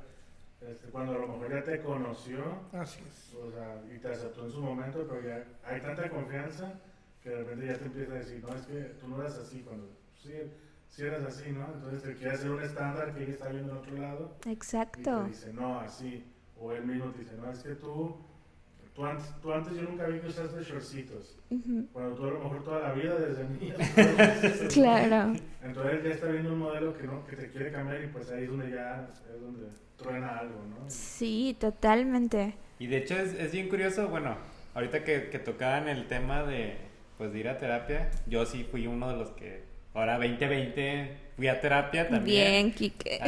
[0.60, 2.44] este, cuando a lo mejor ya te conoció.
[2.72, 3.34] Así es.
[3.34, 6.74] O sea, y te aceptó en su momento, pero ya hay tanta confianza
[7.22, 9.60] que de repente ya te empieza a decir, no, es que tú no eras así
[9.60, 9.88] cuando
[10.22, 10.32] sí,
[10.88, 11.66] sí eras así, ¿no?
[11.74, 14.36] Entonces te quiere hacer un estándar que ella está viendo en otro lado.
[14.46, 15.20] Exacto.
[15.20, 16.24] Y te dice, no, así.
[16.58, 18.16] O él mismo te dice, no, es que tú,
[18.94, 21.38] tú antes, tú antes yo nunca vi que usaste shortcitos.
[21.92, 23.74] Cuando tú a lo mejor toda la vida desde niño.
[24.72, 25.34] claro.
[25.62, 28.30] Entonces él ya está viendo un modelo que, no, que te quiere cambiar y pues
[28.30, 30.88] ahí es donde ya es donde truena algo, ¿no?
[30.88, 32.54] Sí, totalmente.
[32.78, 34.36] Y de hecho es, es bien curioso, bueno,
[34.74, 36.89] ahorita que, que tocaban el tema de
[37.20, 38.10] pues de ir a terapia.
[38.26, 42.72] Yo sí fui uno de los que ahora 2020 fui a terapia también.
[42.72, 43.20] Bien, Kike.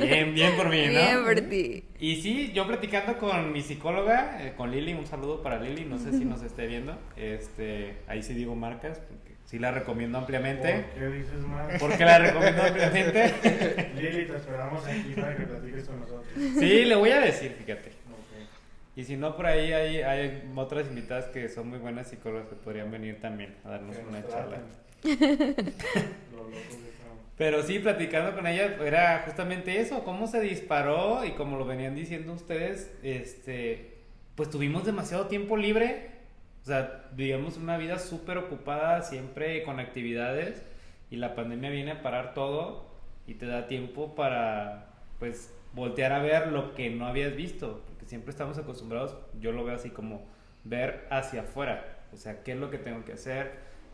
[0.00, 0.92] bien, bien por mí, ¿no?
[0.92, 1.84] Bien por ti.
[2.00, 5.98] Y sí, yo platicando con mi psicóloga, eh, con Lili, un saludo para Lili, no
[5.98, 6.98] sé si nos esté viendo.
[7.14, 10.86] Este, ahí sí digo marcas, porque sí la recomiendo ampliamente.
[10.94, 11.78] ¿Por qué dices más?
[11.78, 13.34] Porque la recomiendo ampliamente.
[13.96, 16.24] Lili, te esperamos aquí para que platiques con nosotros.
[16.58, 18.05] Sí, le voy a decir, fíjate.
[18.96, 22.56] Y si no, por ahí hay, hay otras invitadas que son muy buenas psicólogas que
[22.56, 24.56] podrían venir también a darnos una charla.
[27.36, 31.94] Pero sí, platicando con ella, era justamente eso, cómo se disparó y como lo venían
[31.94, 33.98] diciendo ustedes, este,
[34.34, 36.12] pues tuvimos demasiado tiempo libre,
[36.62, 40.62] o sea, vivíamos una vida súper ocupada siempre con actividades
[41.10, 42.86] y la pandemia viene a parar todo
[43.26, 44.86] y te da tiempo para,
[45.18, 49.76] pues, voltear a ver lo que no habías visto siempre estamos acostumbrados, yo lo veo
[49.76, 50.24] así como
[50.64, 53.52] ver hacia afuera, o sea, qué es lo que tengo que hacer,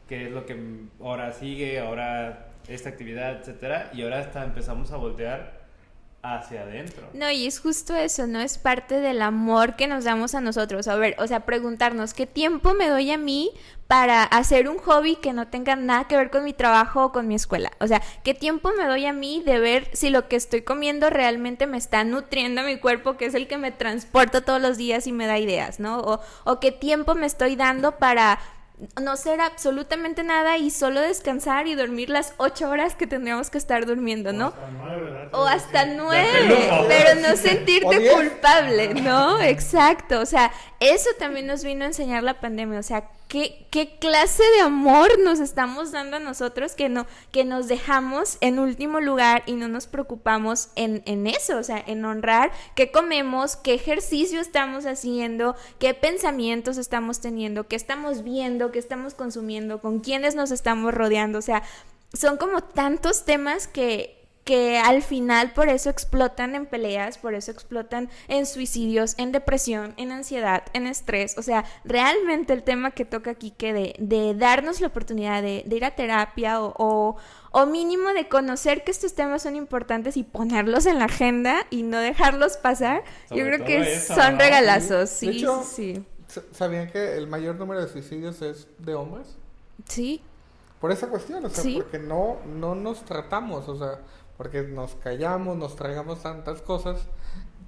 [0.08, 4.96] qué es lo que ahora sigue, ahora esta actividad, etcétera, y ahora hasta empezamos a
[4.96, 5.61] voltear
[6.22, 7.08] hacia adentro.
[7.14, 8.40] No, y es justo eso, ¿no?
[8.40, 10.86] Es parte del amor que nos damos a nosotros.
[10.86, 13.50] A ver, o sea, preguntarnos, ¿qué tiempo me doy a mí
[13.88, 17.26] para hacer un hobby que no tenga nada que ver con mi trabajo o con
[17.26, 17.72] mi escuela?
[17.80, 21.10] O sea, ¿qué tiempo me doy a mí de ver si lo que estoy comiendo
[21.10, 25.08] realmente me está nutriendo mi cuerpo, que es el que me transporta todos los días
[25.08, 26.20] y me da ideas, ¿no?
[26.44, 28.38] O qué tiempo me estoy dando para
[29.00, 33.58] no hacer absolutamente nada y solo descansar y dormir las ocho horas que tendríamos que
[33.58, 34.52] estar durmiendo, ¿no?
[35.32, 39.40] O hasta nueve, pero no sentirte culpable, ¿no?
[39.40, 44.42] Exacto, o sea, eso también nos vino a enseñar la pandemia, o sea, ¿qué, clase
[44.56, 49.42] de amor nos estamos dando a nosotros que, no, que nos dejamos en último lugar
[49.46, 54.38] y no nos preocupamos en, en eso, o sea, en honrar qué comemos, qué ejercicio
[54.38, 60.50] estamos haciendo, qué pensamientos estamos teniendo, qué estamos viendo, qué estamos consumiendo, con quiénes nos
[60.50, 61.62] estamos rodeando, o sea,
[62.12, 67.50] son como tantos temas que que al final por eso explotan en peleas, por eso
[67.50, 71.38] explotan en suicidios, en depresión, en ansiedad, en estrés.
[71.38, 75.64] O sea, realmente el tema que toca aquí, que de, de darnos la oportunidad de,
[75.70, 77.16] ir a terapia o,
[77.52, 81.84] o, mínimo de conocer que estos temas son importantes y ponerlos en la agenda y
[81.84, 85.10] no dejarlos pasar, yo creo que son regalazos.
[85.10, 86.04] Sí, sí.
[86.50, 89.36] ¿Sabían que el mayor número de suicidios es de hombres?
[89.86, 90.22] Sí.
[90.82, 94.00] Por esa cuestión, o sea, porque no, no nos tratamos, o sea,
[94.36, 97.06] porque nos callamos, nos traigamos tantas cosas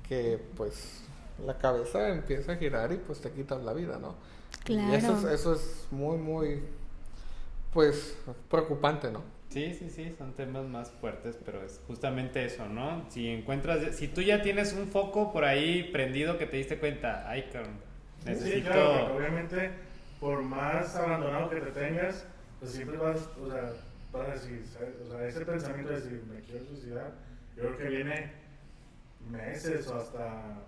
[0.08, 1.04] que pues
[1.46, 4.16] la cabeza empieza a girar y pues te quitas la vida, ¿no?
[4.64, 4.88] Claro.
[4.88, 6.64] Y eso es, eso es muy, muy,
[7.72, 8.18] pues,
[8.50, 9.22] preocupante, ¿no?
[9.48, 13.08] Sí, sí, sí, son temas más fuertes, pero es justamente eso, ¿no?
[13.10, 17.30] Si encuentras, si tú ya tienes un foco por ahí prendido que te diste cuenta,
[17.30, 17.74] ay, cabrón,
[18.26, 18.56] necesito...
[18.56, 19.70] Sí, claro, obviamente,
[20.18, 22.26] por más abandonado que te tengas,
[22.64, 23.72] pues siempre vas, o sea,
[24.10, 24.64] para decir,
[25.04, 27.12] o sea, ese pensamiento de decir, me quiero suicidar,
[27.56, 28.32] yo creo que viene
[29.30, 30.62] meses o hasta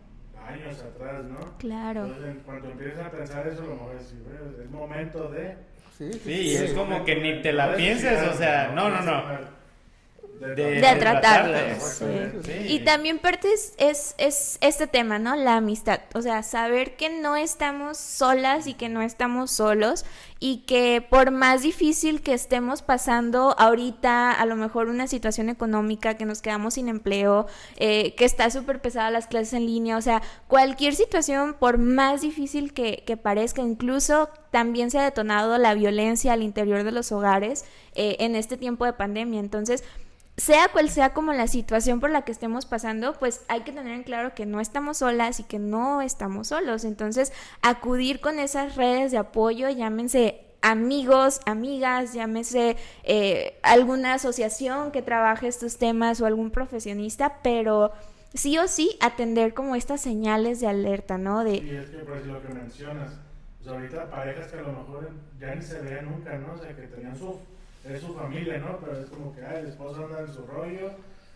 [0.46, 1.56] años atrás, ¿no?
[1.58, 2.04] Claro.
[2.04, 4.14] Entonces, cuando empiezas a pensar eso, a lo mejor es,
[4.62, 5.56] es momento de...
[5.96, 9.56] Sí, sí, es como que ni te la pienses, o sea, no, no, no
[10.40, 12.02] de, tratarlos.
[12.66, 15.36] Y también parte es, es, este tema, ¿no?
[15.36, 16.00] La amistad.
[16.14, 20.04] O sea, saber que no estamos solas y que no estamos solos
[20.38, 26.14] y que por más difícil que estemos pasando ahorita, a lo mejor una situación económica,
[26.14, 27.46] que nos quedamos sin empleo,
[27.76, 32.20] eh, que está súper pesada las clases en línea, o sea, cualquier situación, por más
[32.20, 37.12] difícil que, que parezca, incluso también se ha detonado la violencia al interior de los
[37.12, 39.40] hogares eh, en este tiempo de pandemia.
[39.40, 39.84] Entonces,
[40.36, 43.94] sea cual sea como la situación por la que estemos pasando, pues hay que tener
[43.94, 46.84] en claro que no estamos solas y que no estamos solos.
[46.84, 55.00] Entonces, acudir con esas redes de apoyo, llámense amigos, amigas, llámese eh, alguna asociación que
[55.00, 57.92] trabaje estos temas o algún profesionista, pero
[58.34, 61.44] sí o sí atender como estas señales de alerta, ¿no?
[61.44, 61.60] De...
[61.60, 63.12] Sí, es que por lo que mencionas,
[63.58, 66.54] pues ahorita parejas que a lo mejor ya ni se veían nunca, ¿no?
[66.54, 67.38] O sea, que tenían su
[67.88, 68.78] es su familia, ¿no?
[68.78, 70.90] Pero es como que, ah, el esposo anda en su rollo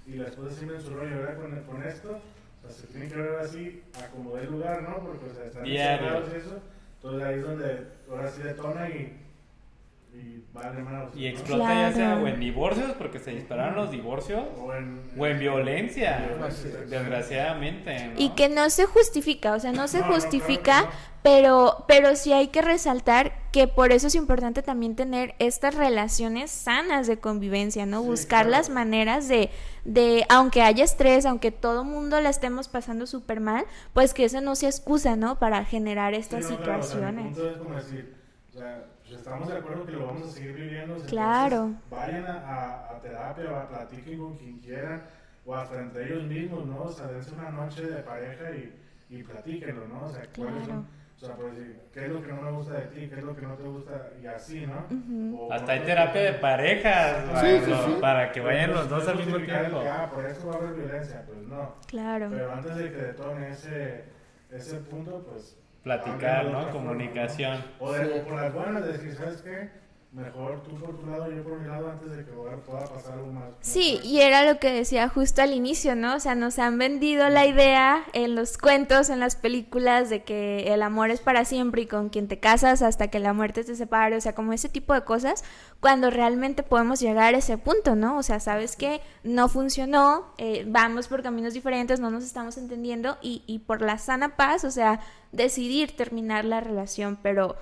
[0.07, 1.37] y la esposa siempre en su rollo, ¿verdad?
[1.37, 2.11] Con, con esto.
[2.11, 4.99] O sea, se tiene que ver así, acomodar el lugar, ¿no?
[4.99, 6.61] Porque o sea, están encerrados y eso.
[6.97, 9.19] Entonces ahí es donde ahora sí detona y
[10.12, 14.75] y, vale y explota ya sea o en divorcios porque se dispararon los divorcios o
[14.75, 16.37] en, o en violencia,
[16.88, 20.87] desgraciadamente y que no se justifica o sea no se justifica
[21.23, 26.51] pero pero sí hay que resaltar que por eso es importante también tener estas relaciones
[26.51, 29.51] sanas de convivencia no buscar las maneras de
[29.85, 34.40] de aunque haya estrés aunque todo mundo la estemos pasando súper mal pues que eso
[34.40, 37.37] no sea excusa no para generar estas situaciones
[38.53, 40.97] pues, estamos de acuerdo que lo vamos a seguir viviendo.
[41.07, 41.75] Claro.
[41.91, 45.03] Vayan a, a, terapia o a platiquen con quien quieran
[45.45, 46.83] o hasta entre ellos mismos, ¿no?
[46.83, 48.75] O sea, dense una noche de pareja y,
[49.09, 50.05] y platíquenlo, ¿no?
[50.07, 50.87] O sea, cuáles son,
[51.21, 53.09] o sea, por decir, ¿qué es lo que no me gusta de ti?
[53.09, 54.09] ¿Qué es lo que no te gusta?
[54.23, 55.53] Y así, ¿no?
[55.53, 57.25] hasta hay terapia de pareja
[58.01, 59.83] para que vayan los dos al mismo tiempo.
[59.87, 61.75] Ah, por eso va a haber violencia, pues no.
[61.87, 62.29] Claro.
[62.31, 64.05] Pero antes de que detone ese,
[64.51, 66.71] ese punto, pues platicar, ¿no?
[66.71, 67.64] Comunicación.
[70.12, 73.29] Mejor tú por tu lado, yo por mi lado, antes de que pueda pasar algo
[73.29, 73.51] más.
[73.61, 76.16] Sí, y era lo que decía justo al inicio, ¿no?
[76.16, 80.75] O sea, nos han vendido la idea en los cuentos, en las películas, de que
[80.75, 83.77] el amor es para siempre y con quien te casas hasta que la muerte te
[83.77, 85.44] separe, o sea, como ese tipo de cosas,
[85.79, 88.18] cuando realmente podemos llegar a ese punto, ¿no?
[88.18, 93.16] O sea, sabes que no funcionó, eh, vamos por caminos diferentes, no nos estamos entendiendo
[93.23, 94.99] y, y por la sana paz, o sea,
[95.31, 97.55] decidir terminar la relación, pero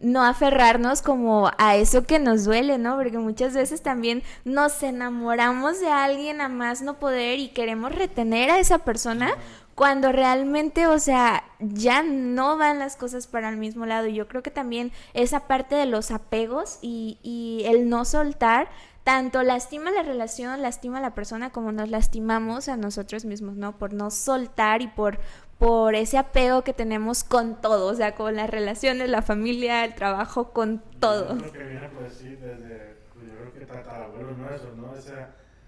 [0.00, 2.96] no aferrarnos como a eso que nos duele, ¿no?
[2.96, 8.50] Porque muchas veces también nos enamoramos de alguien a más no poder y queremos retener
[8.50, 9.34] a esa persona
[9.74, 14.06] cuando realmente, o sea, ya no van las cosas para el mismo lado.
[14.08, 18.68] Y yo creo que también esa parte de los apegos y, y el no soltar
[19.04, 23.78] tanto lastima la relación, lastima a la persona como nos lastimamos a nosotros mismos, ¿no?
[23.78, 25.18] Por no soltar y por
[25.60, 29.94] por ese apego que tenemos con todo, o sea, con las relaciones, la familia, el
[29.94, 31.36] trabajo, con todo.
[31.36, 34.96] Yo creo que viene, pues sí, desde, pues, yo creo que tatarabuelos nuestros, ¿no?
[34.96, 35.12] Ese,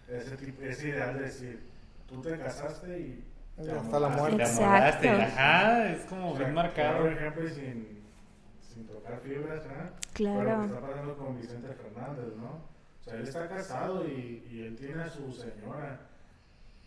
[0.08, 1.62] ese, tipo, ese ideal de decir,
[2.08, 3.24] tú te casaste y
[3.70, 4.42] hasta la muerte.
[4.42, 5.08] Exacto.
[5.10, 7.02] Ajá, es como bien marcado.
[7.02, 8.02] Por ejemplo, sin,
[8.62, 9.90] sin tocar fibras, ¿eh?
[10.14, 10.40] Claro.
[10.40, 12.48] Pero lo que está pasando con Vicente Fernández, ¿no?
[12.48, 16.11] O sea, él está casado y, y él tiene a su señora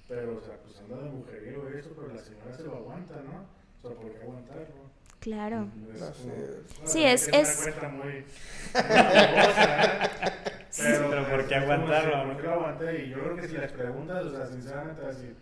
[0.08, 3.16] pero, o sea, pues anda de mujeriego y eso, pero la señora se lo aguanta,
[3.24, 3.46] ¿no?
[3.84, 4.86] O sea, ¿por qué aguantarlo?
[5.20, 5.68] Claro.
[5.96, 6.36] Es Así como-
[6.88, 8.04] Sí, bueno, es- una es- cuenta muy...
[8.14, 8.24] muy
[8.74, 10.10] babosa, ¿eh?
[10.78, 12.24] Pero, Pero ¿por qué es como aguantarlo?
[12.34, 13.06] ¿Por qué lo aguanté?
[13.06, 15.34] Y yo creo que si les preguntas, o sea, sinceramente, así,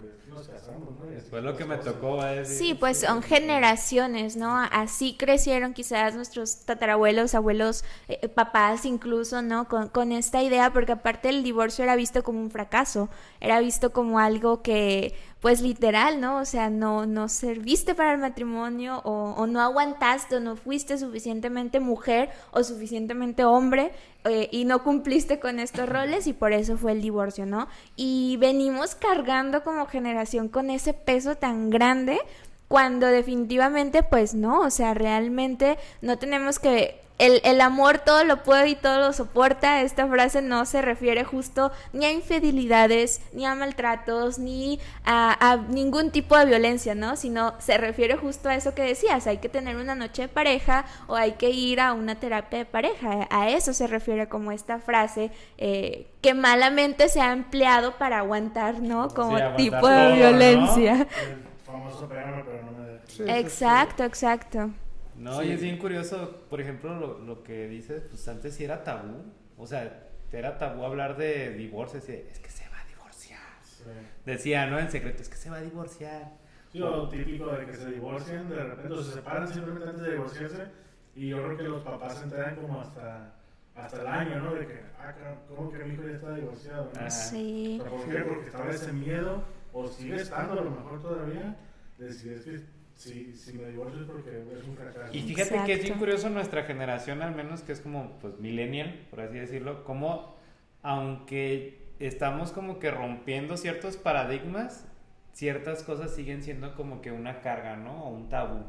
[0.00, 1.04] pues nos casamos, ¿no?
[1.30, 2.20] Fue lo que me tocó.
[2.44, 4.58] Sí, pues son generaciones, ¿no?
[4.58, 9.68] Así crecieron quizás nuestros tatarabuelos, abuelos, eh, papás incluso, ¿no?
[9.68, 13.08] Con, con esta idea, porque aparte el divorcio era visto como un fracaso,
[13.40, 16.38] era visto como algo que, pues literal, ¿no?
[16.38, 21.80] O sea, no, no serviste para el matrimonio o, no aguantaste o no fuiste suficientemente
[21.80, 23.92] mujer o suficientemente hombre
[24.24, 27.68] eh, y no cumpliste con estos roles y por eso fue el divorcio, ¿no?
[27.94, 32.18] Y venimos cargando como generación con ese peso tan grande
[32.66, 37.03] cuando definitivamente pues no, o sea, realmente no tenemos que...
[37.18, 39.82] El, el amor todo lo puede y todo lo soporta.
[39.82, 45.56] Esta frase no se refiere justo ni a infidelidades, ni a maltratos, ni a, a
[45.56, 47.16] ningún tipo de violencia, ¿no?
[47.16, 50.84] Sino se refiere justo a eso que decías, hay que tener una noche de pareja
[51.06, 53.28] o hay que ir a una terapia de pareja.
[53.30, 58.80] A eso se refiere como esta frase eh, que malamente se ha empleado para aguantar,
[58.80, 59.08] ¿no?
[59.08, 60.16] Sí, Como aguantar tipo todo, de ¿no?
[60.16, 61.06] violencia.
[61.22, 63.22] El famoso pero no me sí.
[63.26, 64.70] Exacto, exacto.
[65.16, 68.82] No, y es bien curioso, por ejemplo, lo, lo que dices, pues antes sí era
[68.82, 69.22] tabú.
[69.56, 72.00] O sea, era tabú hablar de divorcio.
[72.00, 73.40] decía, Es que se va a divorciar.
[73.62, 73.84] Sí.
[74.26, 74.78] Decía, ¿no?
[74.78, 76.32] En secreto, es que se va a divorciar.
[76.72, 80.10] Sí, lo típico de que se divorcian, de repente o se separan simplemente antes de
[80.10, 80.66] divorciarse
[81.14, 83.32] y yo creo que los papás se enteran como hasta,
[83.76, 84.54] hasta el año, ¿no?
[84.54, 85.14] De que, ah,
[85.48, 86.90] ¿cómo que mi hijo ya está divorciado?
[87.00, 87.10] ¿no?
[87.10, 87.78] Sí.
[87.80, 88.18] O sea, ¿Por qué?
[88.22, 91.56] Porque estaba ese miedo, o sigue estando a lo mejor todavía,
[91.98, 92.60] de decir, es que
[92.94, 95.12] si, si me divorcio es porque es un fracaso.
[95.16, 99.06] Y fíjate que es bien curioso nuestra generación, al menos que es como, pues, millennial,
[99.10, 100.36] por así decirlo, como,
[100.82, 104.86] aunque estamos como que rompiendo ciertos paradigmas,
[105.32, 108.04] ciertas cosas siguen siendo como que una carga, ¿no?
[108.04, 108.64] O un tabú.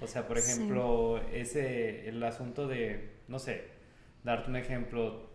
[0.00, 0.50] O sea, por Sí.
[0.52, 3.64] ejemplo, ese, el asunto de, no sé,
[4.24, 5.30] darte un ejemplo,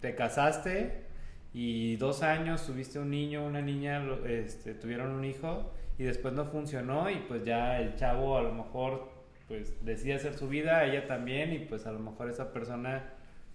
[0.00, 1.04] te casaste
[1.52, 6.32] y dos años tuviste un niño, una niña, lo- este, tuvieron un hijo y después
[6.34, 9.10] no funcionó y pues ya el chavo a lo mejor
[9.48, 13.04] pues decide hacer su vida, ella también y pues a lo mejor esa persona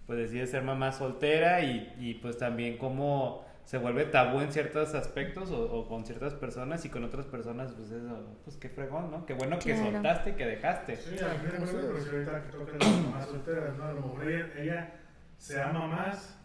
[0.06, 4.94] pues decide ser mamá soltera y, y pues también como se vuelve tabú en ciertos
[4.94, 9.10] aspectos o, o con ciertas personas y con otras personas pues eso, pues qué fregón,
[9.10, 9.24] ¿no?
[9.24, 9.92] Qué bueno que Claro.
[9.92, 10.96] soltaste, que dejaste.
[10.96, 13.84] Sí, a mí me acuerdo, pero si ahorita que toca las mamás solteras, ¿no?
[13.84, 14.92] A lo mejor ella, ella
[15.38, 16.38] se ama más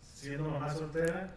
[0.00, 1.30] siendo mamá soltera.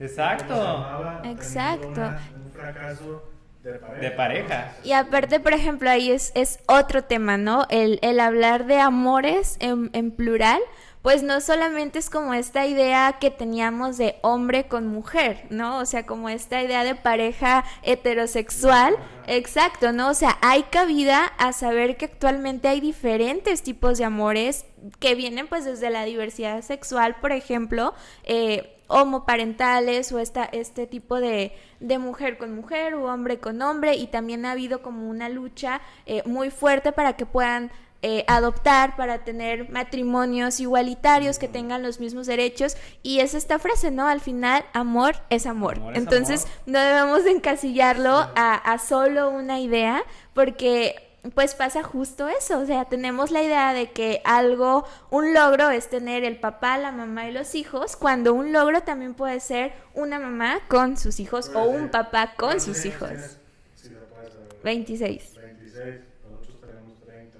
[0.00, 0.54] Exacto.
[0.54, 1.88] amaba Exacto.
[1.88, 3.22] una- un fracaso
[3.62, 4.00] de pareja.
[4.00, 4.72] De pareja.
[4.84, 7.66] Y aparte, por ejemplo, ahí es, es otro tema, ¿no?
[7.70, 10.60] El, el hablar de amores en, en plural,
[11.02, 15.78] pues no solamente es como esta idea que teníamos de hombre con mujer, ¿no?
[15.78, 18.96] O sea, como esta idea de pareja heterosexual.
[19.26, 20.08] Exacto, ¿no?
[20.10, 24.64] O sea, hay cabida a saber que actualmente hay diferentes tipos de amores
[25.00, 27.94] que vienen pues desde la diversidad sexual, por ejemplo,
[28.24, 33.94] eh, homoparentales o esta, este tipo de, de mujer con mujer o hombre con hombre
[33.94, 37.70] y también ha habido como una lucha eh, muy fuerte para que puedan
[38.00, 43.90] eh, adoptar, para tener matrimonios igualitarios que tengan los mismos derechos y es esta frase,
[43.90, 44.06] ¿no?
[44.06, 45.78] Al final, amor es amor.
[45.78, 46.58] Amor es Entonces, amor.
[46.66, 52.66] no debemos de encasillarlo a, a solo una idea porque pues pasa justo eso, o
[52.66, 57.28] sea, tenemos la idea de que algo, un logro es tener el papá, la mamá
[57.28, 61.64] y los hijos, cuando un logro también puede ser una mamá con sus hijos o
[61.64, 63.08] un papá con ¿Cuántos sus años hijos.
[63.08, 63.38] tienes?
[63.74, 64.48] Si lo puedes saber.
[64.62, 65.34] 26.
[65.34, 66.00] 26,
[66.30, 67.38] nosotros tenemos 30.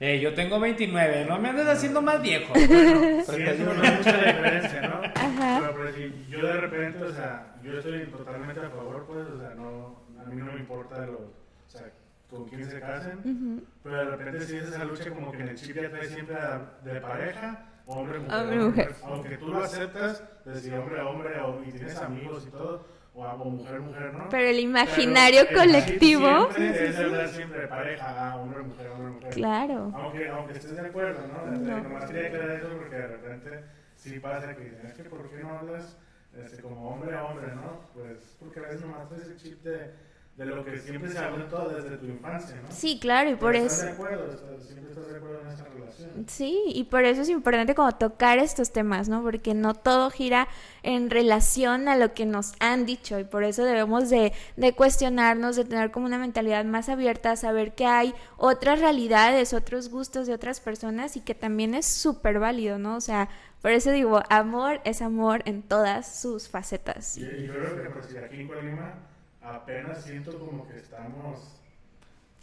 [0.00, 2.52] Eh, yo tengo 29, no me andes haciendo más viejo.
[2.64, 5.02] Bueno, sí, eso no es mucha diferencia, ¿no?
[5.14, 5.70] Ajá.
[5.70, 9.50] Pero, decir, yo de repente, o sea, yo estoy totalmente a favor, pues, o sea,
[9.54, 11.92] no, a mí no me importa los, o sea,
[12.32, 13.62] con quién se casen, Ujú.
[13.82, 16.34] pero de repente sí es esa lucha como que en el chip ya trae siempre
[16.36, 18.40] a- de pareja, hombre, mujer.
[18.40, 18.94] Hombre, mujer.
[19.04, 22.86] Aunque tú lo aceptas, de decir hombre a hombre, o, y tienes amigos y todo,
[23.14, 24.28] o, o mujer, mujer, ¿no?
[24.30, 28.90] Pero el imaginario Pero el colectivo, Siempre es hablar siempre de pareja, ah, hombre, mujer,
[28.92, 29.30] hombre, mujer.
[29.34, 29.92] claro.
[29.94, 31.52] Aunque, aunque estés de acuerdo, ¿no?
[31.58, 31.82] No.
[31.82, 33.64] Nomás quería aclarar eso porque de repente
[33.94, 35.98] sí pasa que dicen, es que ¿por qué no hablas
[36.34, 37.80] este, como hombre a hombre, no?
[37.92, 39.90] Pues porque a veces nomás traes ese chip de,
[40.36, 42.74] de lo que siempre se habló todo desde tu infancia, ¿no?
[42.74, 43.86] Sí, claro, y por ¿Estás eso...
[43.86, 44.30] de acuerdo?
[44.66, 46.24] ¿Siempre estás de acuerdo en esa relación?
[46.26, 49.22] Sí, y por eso es importante como tocar estos temas, ¿no?
[49.22, 50.48] Porque no todo gira
[50.82, 55.56] en relación a lo que nos han dicho y por eso debemos de, de cuestionarnos,
[55.56, 60.32] de tener como una mentalidad más abierta, saber que hay otras realidades, otros gustos de
[60.34, 62.96] otras personas y que también es súper válido, ¿no?
[62.96, 63.28] O sea,
[63.60, 67.16] por eso digo, amor es amor en todas sus facetas.
[67.18, 68.94] Y yo creo que pues, aquí en Colima
[69.42, 71.60] apenas siento como que estamos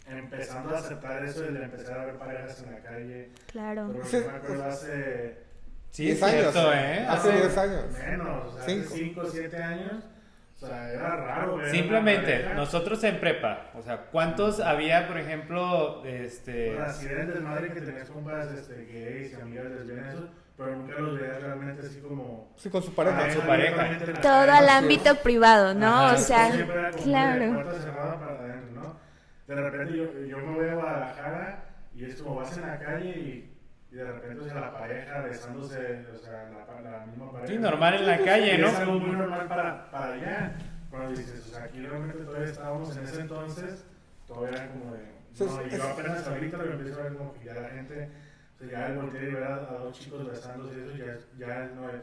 [0.06, 3.30] empezando a aceptar eso de empezar a ver parejas en la calle.
[3.50, 3.90] Claro.
[3.92, 5.50] Pero yo me acuerdo hace...
[5.90, 6.52] Sí, 10 es años.
[6.52, 7.06] cierto, ¿eh?
[7.08, 7.84] Hace 10 años.
[7.92, 8.86] Menos, o sea, Cinco.
[8.86, 10.04] hace 5 o 7 años.
[10.62, 11.56] O sea, era raro.
[11.56, 16.74] ver Simplemente, nosotros en prepa, o sea, ¿cuántos había, por ejemplo, este...
[16.74, 20.28] Bueno, si eres del madre que tenías compas este, gays y amigas lesbianas, eso,
[20.60, 22.52] pero nunca los veías realmente así como...
[22.56, 23.18] Sí, con su pareja.
[23.18, 23.98] Con su pareja.
[24.20, 24.50] Todo calle.
[24.50, 25.86] al ámbito privado, ¿no?
[25.86, 26.14] Ajá.
[26.14, 26.50] o sea,
[27.02, 27.54] claro.
[27.54, 28.96] puerta cerrada para adentro, ¿no?
[29.46, 33.08] De repente yo, yo me voy a Guadalajara y es como vas en la calle
[33.08, 33.56] y,
[33.90, 37.52] y de repente o sea, la pareja besándose, o sea, la, la misma pareja.
[37.52, 38.66] Sí, normal en la calle, ¿no?
[38.66, 40.58] Es algo muy normal para, para allá.
[40.90, 43.86] Cuando dices, o sea, aquí realmente todavía estábamos en ese entonces,
[44.26, 45.20] todavía era como de...
[45.38, 48.10] No, yo apenas ahorita lo empiezo a ver como que ya la gente,
[48.62, 50.96] o sea, ya el voltear y ver a, a dos chicos besándose y eso
[51.38, 51.96] ya, ya no es...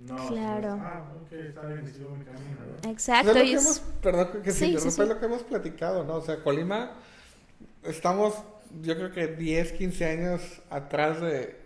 [0.00, 0.74] No, Claro.
[0.76, 2.90] es, ah, ok, está bien, sigo mi camino, ¿no?
[2.90, 3.32] Exacto.
[3.32, 5.06] Pues es lo y que es- hemos, perdón que Sí, sí, sí.
[5.06, 6.14] lo que hemos platicado, ¿no?
[6.16, 6.92] O sea, Colima,
[7.82, 8.34] estamos,
[8.82, 11.56] yo creo que 10, 15 años atrás de,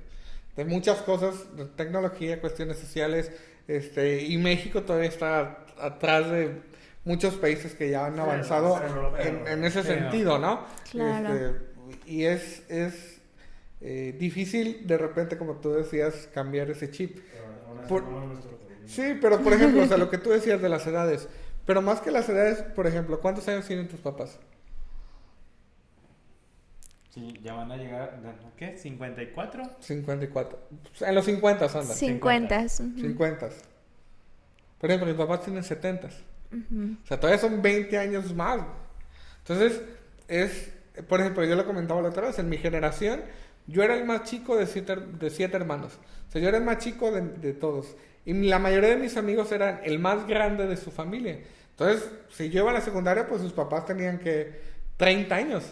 [0.57, 3.31] de muchas cosas, de tecnología, cuestiones sociales,
[3.69, 6.63] este, y México todavía está atrás de
[7.05, 9.27] muchos países que ya han Sí, avanzado los europeos.
[9.27, 10.65] en, en ese sentido, ¿no?
[10.91, 11.35] Claro.
[11.35, 11.61] Este,
[12.07, 13.21] y es, es
[13.83, 17.19] eh, difícil de repente, como tú decías, cambiar ese chip.
[17.89, 18.05] Por-.
[18.87, 21.29] Sí, pero por ejemplo, o sea, lo que tú decías de las edades.
[21.67, 24.39] Pero más que las edades, por ejemplo, ¿cuántos años tienen tus papás?
[27.11, 28.19] Sí, ya van a llegar,
[28.57, 28.75] ¿qué?
[28.79, 29.71] ¿54?
[29.81, 30.59] 54.
[31.03, 31.85] En los 50 andan.
[31.85, 32.59] 50.
[32.59, 33.49] ujú, 50.
[34.79, 36.09] Por ejemplo, mis papás tienen 70.
[36.09, 36.97] ujú.
[37.05, 38.63] O sea, todavía son 20 años más.
[39.41, 39.83] Entonces,
[40.27, 40.73] es,
[41.07, 43.21] por ejemplo, yo lo comentaba la otra vez, en mi generación,
[43.67, 45.99] yo era el más chico de siete, de siete hermanos.
[46.29, 47.97] O sea, yo era el más chico de, de todos.
[48.25, 51.41] Y la mayoría de mis amigos eran el más grande de su familia.
[51.71, 54.61] Entonces, si yo iba a la secundaria, pues sus papás tenían que
[54.97, 55.65] 30 años,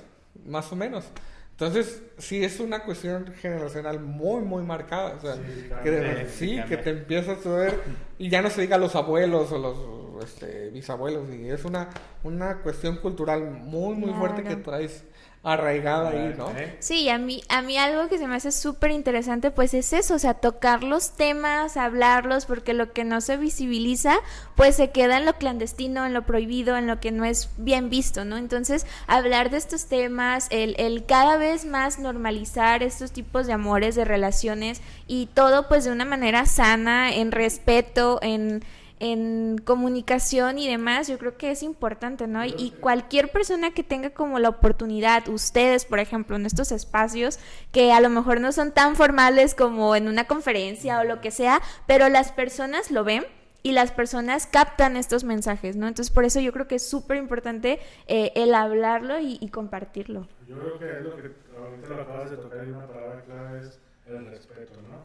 [0.44, 1.04] más o menos.
[1.52, 5.14] Entonces, sí es una cuestión generacional muy, muy marcada.
[5.16, 6.28] O sea, Sí, que de-.
[6.28, 7.80] Sí, que te empiezas a ver,
[8.18, 11.90] y ya no se diga los abuelos o los este, bisabuelos, y es una,
[12.24, 15.04] una cuestión cultural muy, muy fuerte que traes
[15.42, 16.52] arraigada ahí, ¿no?
[16.80, 20.14] Sí, a mí, a mí algo que se me hace súper interesante pues es eso,
[20.14, 24.18] o sea, tocar los temas, hablarlos, porque lo que no se visibiliza
[24.54, 27.88] pues se queda en lo clandestino, en lo prohibido, en lo que no es bien
[27.88, 28.36] visto, ¿no?
[28.36, 33.94] Entonces, hablar de estos temas, el, el cada vez más normalizar estos tipos de amores,
[33.94, 38.62] de relaciones y todo pues de una manera sana, en respeto, en
[39.00, 42.44] en comunicación y demás, yo creo que es importante, ¿no?
[42.44, 47.38] Y, cualquier persona que tenga como la oportunidad, ustedes, por ejemplo, en estos espacios,
[47.72, 51.30] que a lo mejor no son tan formales como en una conferencia o lo que
[51.30, 53.24] sea, pero las personas lo ven
[53.62, 55.88] y las personas captan estos mensajes, ¿no?
[55.88, 60.28] Entonces, por eso yo creo que es súper importante eh, el hablarlo y, y compartirlo.
[60.46, 63.60] Yo creo que es lo que ahorita lo acabas de tocar y una palabra clave
[63.60, 64.96] es el respeto, ¿no?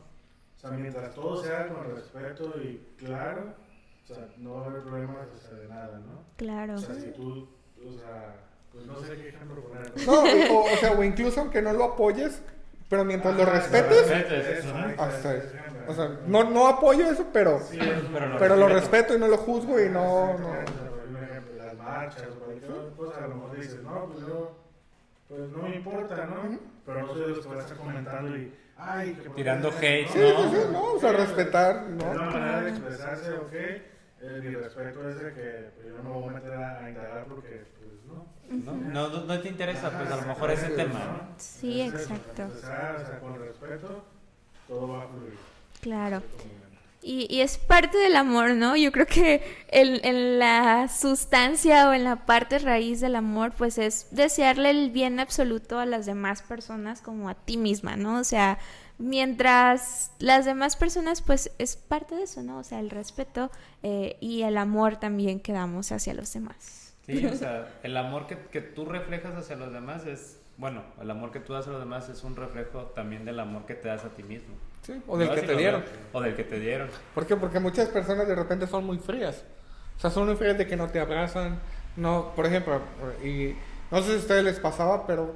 [0.56, 3.54] O sea, mientras todo sea con respeto y claro,
[4.10, 6.24] o sea, no va a haber problemas o sea, de nada, ¿no?
[6.38, 6.76] Claro.
[6.76, 7.48] O sea, si tú,
[7.86, 8.36] o sea,
[8.72, 9.92] pues no sé qué ejemplo poner.
[10.06, 12.42] No, o, o sea, o incluso aunque no lo apoyes,
[12.90, 15.84] pero mientras lo Ah, respetes, respetes, eso, ejemplo.
[15.88, 19.16] O sea, no, no apoyo eso, pero, Sí, eso es pero lo pero lo respeto.
[19.16, 20.38] y no lo juzgo y no...
[20.38, 20.56] no.
[21.58, 24.56] Las marchas o cualquier otra cosa, a lo mejor dices, no, pues yo,
[25.28, 26.60] pues no me importa, ¿no?
[26.86, 29.78] Pero no soy de los que va a estar comentando y, ay, que Tirando no,
[29.78, 30.44] hate, Sí, ¿no?
[30.44, 32.32] sí, sí, no, o sea, respetar, Es una ¿no?
[32.32, 33.54] manera de expresarse, ok.
[34.22, 36.90] Eh, mi respeto es de que pues, yo no me voy a meter a, a
[36.90, 38.26] indagar porque, pues, no.
[38.50, 41.36] No, no, no- no te interesa, pues a lo mejor ese tema, ¿no?
[41.38, 42.44] Sí, Es eso, exacto.
[42.44, 44.06] Empezar, o sea, con respeto,
[44.68, 45.38] todo va a fluir.
[45.82, 46.24] Claro.
[47.02, 48.76] Y, y es parte del amor, ¿no?
[48.76, 53.78] Yo creo que el- en la sustancia o en la parte raíz del amor, pues
[53.78, 58.20] es desearle el bien absoluto a las demás personas como a ti misma, ¿no?
[58.20, 58.58] O sea,
[58.98, 62.60] mientras las demás personas, pues es parte de eso, ¿no?
[62.60, 63.52] O sea, el respeto
[63.84, 66.94] eh, y el amor también que damos hacia los demás.
[67.06, 71.12] Sí, o sea, el amor que, que tú reflejas hacia los demás es, bueno, el
[71.12, 73.88] amor que tú das a los demás es un reflejo también del amor que te
[73.88, 74.56] das a ti mismo.
[74.82, 75.36] Sí, o del ¿No?
[75.36, 75.84] que te dieron.
[76.14, 76.90] O del que te dieron.
[77.14, 77.36] ¿Por qué?
[77.36, 79.44] Porque muchas personas de repente son muy frías.
[79.98, 81.60] O sea, son muy frías de que no te abrazan,
[81.96, 82.82] no, por ejemplo,
[83.24, 83.56] y
[83.92, 85.36] no sé si a ustedes les pasaba, pero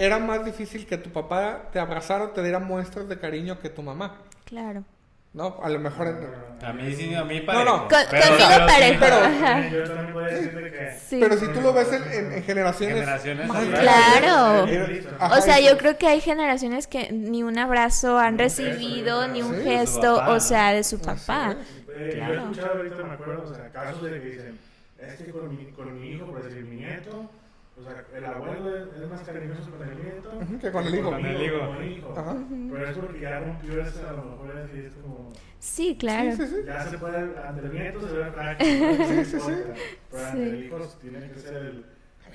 [0.00, 3.68] era más difícil que tu papá te abrazara o te diera muestras de cariño que
[3.68, 4.16] tu mamá.
[4.46, 4.82] Claro.
[5.34, 5.60] ¿No?
[5.62, 6.08] A lo mejor.
[6.62, 7.64] A mí sí, a mí parejo.
[7.64, 7.88] No, no.
[7.88, 9.00] Con, pero, conmigo parejo.
[9.00, 10.98] Pero, yo también puedo decirte que.
[10.98, 11.18] Sí.
[11.20, 12.96] Pero si tú lo ves en, en, generaciones.
[12.96, 14.66] generaciones más claro.
[15.20, 19.54] o sea, yo creo que hay generaciones que ni un abrazo han recibido, ni un
[19.62, 21.56] gesto, o sea, de su papá.
[21.94, 22.34] Eh, claro.
[22.34, 24.58] Yo he escuchado ahorita, me acuerdo, o sea, casos de que dicen,
[24.98, 27.30] es que con mi, con mi hijo, por decir, mi nieto
[27.80, 31.10] o sea, el abuelo es, más cariñoso con el nieto que con el hijo.
[31.10, 32.14] Con el hijo.
[32.16, 32.36] Ajá.
[32.72, 35.32] Pero es porque ya rompió ese, a lo mejor es, es como...
[35.58, 36.32] Sí, claro.
[36.32, 36.62] Sí, sí, sí.
[36.66, 39.04] Ya se puede, ante el nieto se ve práctico.
[39.08, 39.52] sí, sí, sí.
[40.10, 41.84] Pero ante el hijo tiene que ser el...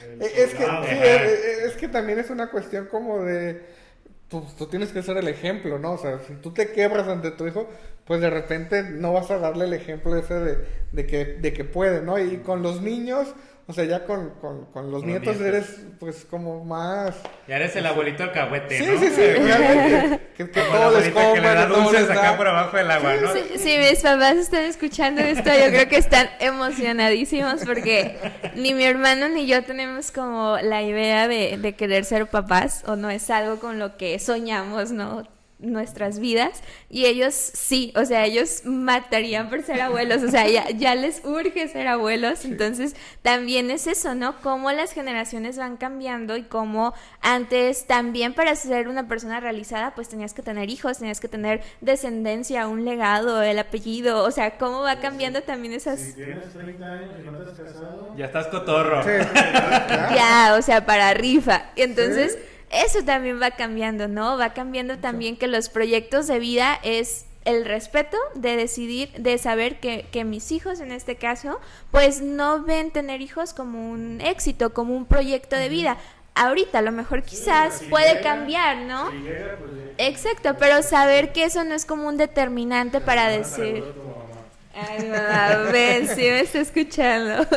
[0.01, 3.85] el eh, es, que, sí, es, es que también es una cuestión como de...
[4.29, 5.93] Pues, tú tienes que ser el ejemplo, ¿no?
[5.93, 7.69] O sea, si tú te quebras ante tu hijo,
[8.05, 10.57] pues de repente no vas a darle el ejemplo ese de,
[10.91, 12.17] de, que, de que puede, ¿no?
[12.17, 13.33] Y con los niños,
[13.68, 17.16] o sea, ya con, con, con los nietos, eres pues como más...
[17.47, 18.99] Ya eres el abuelito alcahuete, sí, ¿no?
[18.99, 20.28] Sí, sí, sí, realmente.
[20.38, 23.34] que, que todo les que le da dulces acá por abajo del agua, ¿no?
[23.34, 28.20] Sí, si mis papás están escuchando esto, yo creo que están emocionadísimos porque
[28.55, 32.95] ni mi hermano ni yo tenemos como la idea de, de querer ser papás o
[32.95, 35.24] no es algo con lo que soñamos, ¿no?
[35.60, 40.70] Nuestras vidas y ellos sí, o sea, ellos matarían por ser abuelos, o sea, ya,
[40.72, 44.36] ya les urge ser abuelos, entonces también es eso, ¿no?
[44.41, 50.10] Cómo las generaciones van cambiando y cómo antes también para ser una persona realizada pues
[50.10, 54.82] tenías que tener hijos, tenías que tener descendencia, un legado, el apellido, o sea, cómo
[54.82, 55.99] va cambiando también esas...
[55.99, 58.14] Si tienes 30 años y no te has casado...
[58.18, 59.03] Ya estás cotorro.
[59.06, 61.66] ya, o sea, para rifa.
[61.76, 62.38] Entonces
[62.84, 64.38] eso también va cambiando, ¿no?
[64.38, 69.80] Va cambiando también que los proyectos de vida es el respeto de decidir, de saber
[69.80, 71.59] que, que, mis hijos en este caso,
[71.91, 75.97] pues no ven tener hijos como un éxito, como un proyecto de vida.
[76.34, 79.09] Ahorita a lo mejor quizás puede cambiar, ¿no?
[79.09, 83.84] Pues, Exacto, pero saber que eso no es como un determinante para decir...
[84.78, 87.47] Ay, mamá, ven, sí me está escuchando.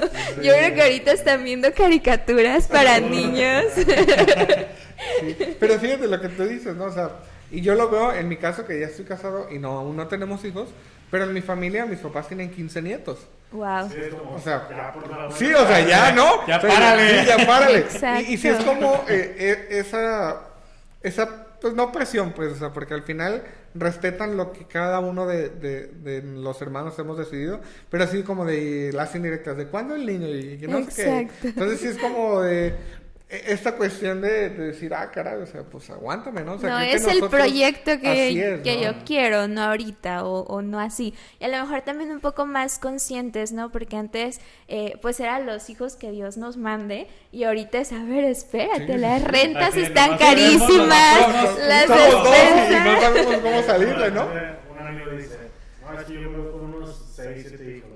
[0.41, 3.65] Yo creo que ahorita están viendo caricaturas para niños.
[5.61, 6.85] Pero fíjate lo que tú dices, ¿no?
[6.85, 7.11] O sea,
[7.51, 10.07] y yo lo veo en mi caso que ya estoy casado y no aún no
[10.07, 10.69] tenemos hijos,
[11.11, 13.19] pero en mi familia mis papás tienen 15 nietos.
[13.51, 13.89] Wow.
[14.35, 14.69] o sea,
[15.35, 16.47] sí, o sea, ya, ¿no?
[16.47, 17.21] Ya párale.
[17.21, 17.87] Sí, ya párale.
[18.29, 20.41] Y, y si es como eh, eh, esa,
[21.03, 23.43] esa, pues no presión, pues, o sea, porque al final
[23.75, 28.45] respetan lo que cada uno de, de, de los hermanos hemos decidido, pero así como
[28.45, 31.49] de las indirectas, de cuándo el niño y no sé qué.
[31.49, 32.75] Entonces sí es como de,
[33.29, 36.55] esta cuestión de, decir, ah, caray, o sea, pues aguántame, ¿no?
[36.55, 40.81] O sea, no, es el proyecto que, que yo quiero, no ahorita o, o, no
[40.81, 41.13] así.
[41.39, 43.71] Y a lo mejor también un poco más conscientes, ¿no?
[43.71, 48.03] Porque antes, eh, pues eran los hijos que Dios nos mande y ahorita es, a
[48.03, 52.85] ver, espérate, las rentas están carísimas, las despensas.
[52.85, 54.27] no sabemos cómo salirle, ¿no?
[54.27, 55.37] Un amigo dice,
[55.83, 57.91] no, es que yo me voy con unos 6, 7 hijos.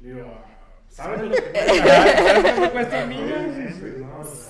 [0.00, 0.32] Digo,
[0.88, 3.06] ¿sabes lo que cuesta?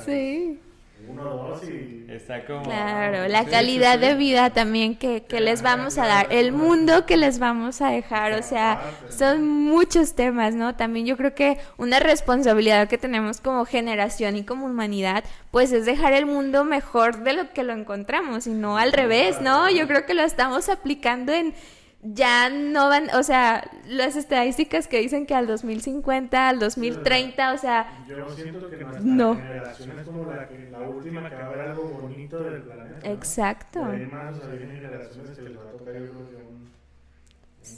[0.05, 0.61] Sí.
[1.09, 2.07] Uno, dos y...
[2.09, 2.63] Está como...
[2.63, 7.17] Claro, la calidad de vida también que, que les vamos a dar, el mundo que
[7.17, 10.77] les vamos a dejar, o sea, son muchos temas, ¿no?
[10.77, 15.87] También yo creo que una responsabilidad que tenemos como generación y como humanidad, pues es
[15.87, 19.71] dejar el mundo mejor de lo que lo encontramos y no al revés, ¿no?
[19.71, 21.55] Yo creo que lo estamos aplicando en
[22.03, 27.59] ya no van, o sea, las estadísticas que dicen que al 2050, al 2030, o
[27.59, 28.05] sea...
[28.09, 29.37] Yo siento que nuestra no.
[29.37, 33.09] generación es como la, que, la última que va a algo bonito del planeta.
[33.09, 33.81] Exacto.
[33.81, 36.62] o sea, vienen generaciones que les va a tocar, yo creo que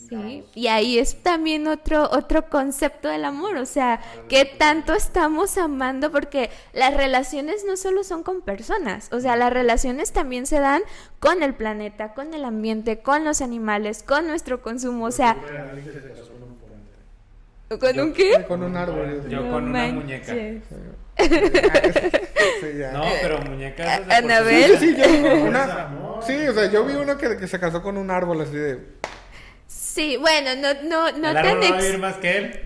[0.08, 5.56] Sí, y ahí es también otro, otro concepto del amor, o sea, qué tanto estamos
[5.58, 10.60] amando, porque las relaciones no solo son con personas, o sea, las relaciones también se
[10.60, 10.82] dan
[11.20, 15.36] con el planeta, con el ambiente, con los animales, con nuestro consumo, o sea...
[17.78, 18.44] ¿Con un qué?
[18.46, 19.28] Con un árbol.
[19.28, 20.34] Yo con una muñeca.
[22.92, 24.02] no, pero muñecas.
[24.10, 24.78] Anabel.
[24.78, 25.04] Sí, yo,
[25.46, 28.56] una, sí, o sea, yo vi uno que, que se casó con un árbol así
[28.56, 28.80] de.
[29.94, 32.60] Sí, bueno, no, no, no ¿El tan va a vivir más que él?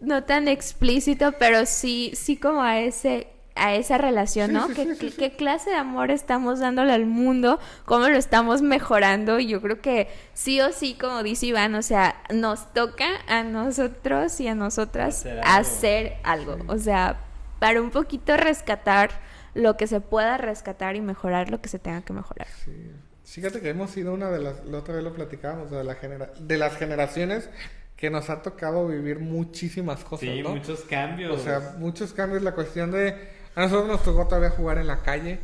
[0.00, 4.68] No tan explícito, pero sí, sí como a ese, a esa relación, ¿no?
[4.68, 7.58] ¿Qué, qué, clase de amor estamos dándole al mundo?
[7.86, 9.38] ¿Cómo lo estamos mejorando?
[9.38, 13.42] Y yo creo que sí o sí, como dice Iván, o sea, nos toca a
[13.42, 16.58] nosotros y a nosotras hacer algo.
[16.66, 17.20] O sea,
[17.58, 19.12] para un poquito rescatar
[19.54, 22.48] lo que se pueda rescatar y mejorar lo que se tenga que mejorar.
[23.30, 26.32] Fíjate que hemos sido una de las, la otra vez lo platicábamos, de, la genera,
[26.40, 27.48] de las generaciones
[27.96, 31.38] que nos ha tocado vivir muchísimas cosas, sí, muchos cambios.
[31.38, 32.42] O sea, muchos cambios.
[32.42, 33.14] La cuestión de...
[33.54, 35.38] A nosotros nos tocó todavía jugar en la calle.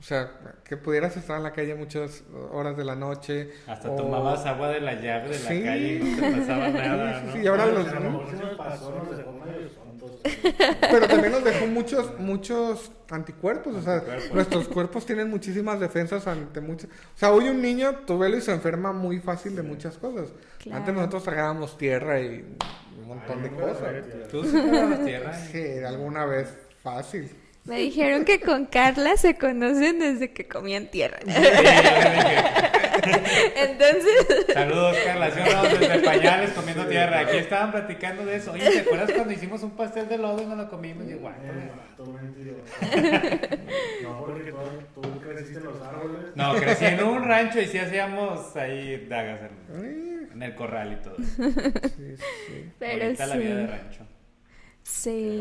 [0.00, 0.32] O sea,
[0.64, 3.50] que pudieras estar en la calle muchas horas de la noche.
[3.66, 7.32] Hasta tomabas agua de la llave de la calle y no te pasaba nada.
[7.32, 7.86] Sí, sí, ahora los...
[10.80, 13.74] Pero también nos dejó muchos, muchos anticuerpos.
[13.74, 16.88] O sea, nuestros cuerpos tienen muchísimas defensas ante muchas.
[16.88, 20.30] O sea, hoy un niño, tu velo y se enferma muy fácil de muchas cosas.
[20.72, 22.56] Antes nosotros tragábamos tierra y
[22.98, 24.04] un montón de cosas.
[24.30, 24.56] ¿Tú sí
[25.04, 25.34] tierra?
[25.34, 27.30] Sí, alguna vez fácil.
[27.64, 31.18] Me dijeron que con Carla se conocen desde que comían tierra.
[33.56, 34.46] Entonces.
[34.52, 35.30] Saludos, Carla.
[35.30, 37.20] Sí, no, desde pañales comiendo tierra.
[37.20, 38.52] Aquí estaban platicando de eso.
[38.52, 41.06] Oye, ¿te acuerdas cuando hicimos un pastel de lodo y no lo comimos?
[41.06, 41.34] Y igual.
[44.02, 44.52] No, porque
[44.94, 46.34] tú, creciste en los árboles.
[46.34, 50.96] No, crecí en un rancho y sí hacíamos ahí dagas en, en el corral y
[51.02, 51.16] todo.
[51.96, 52.72] Sí, sí.
[52.78, 54.06] Pero Ahorita la vida de rancho.
[54.90, 55.40] Sí.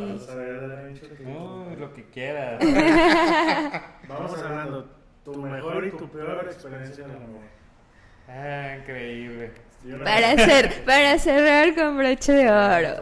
[1.25, 2.59] Uh, lo que quieras.
[4.07, 4.89] Vamos hablando.
[5.25, 7.41] Tu mejor y tu peor experiencia en el amor.
[8.27, 9.51] Ah, increíble.
[10.03, 12.95] Para, hacer, para cerrar con broche de oro.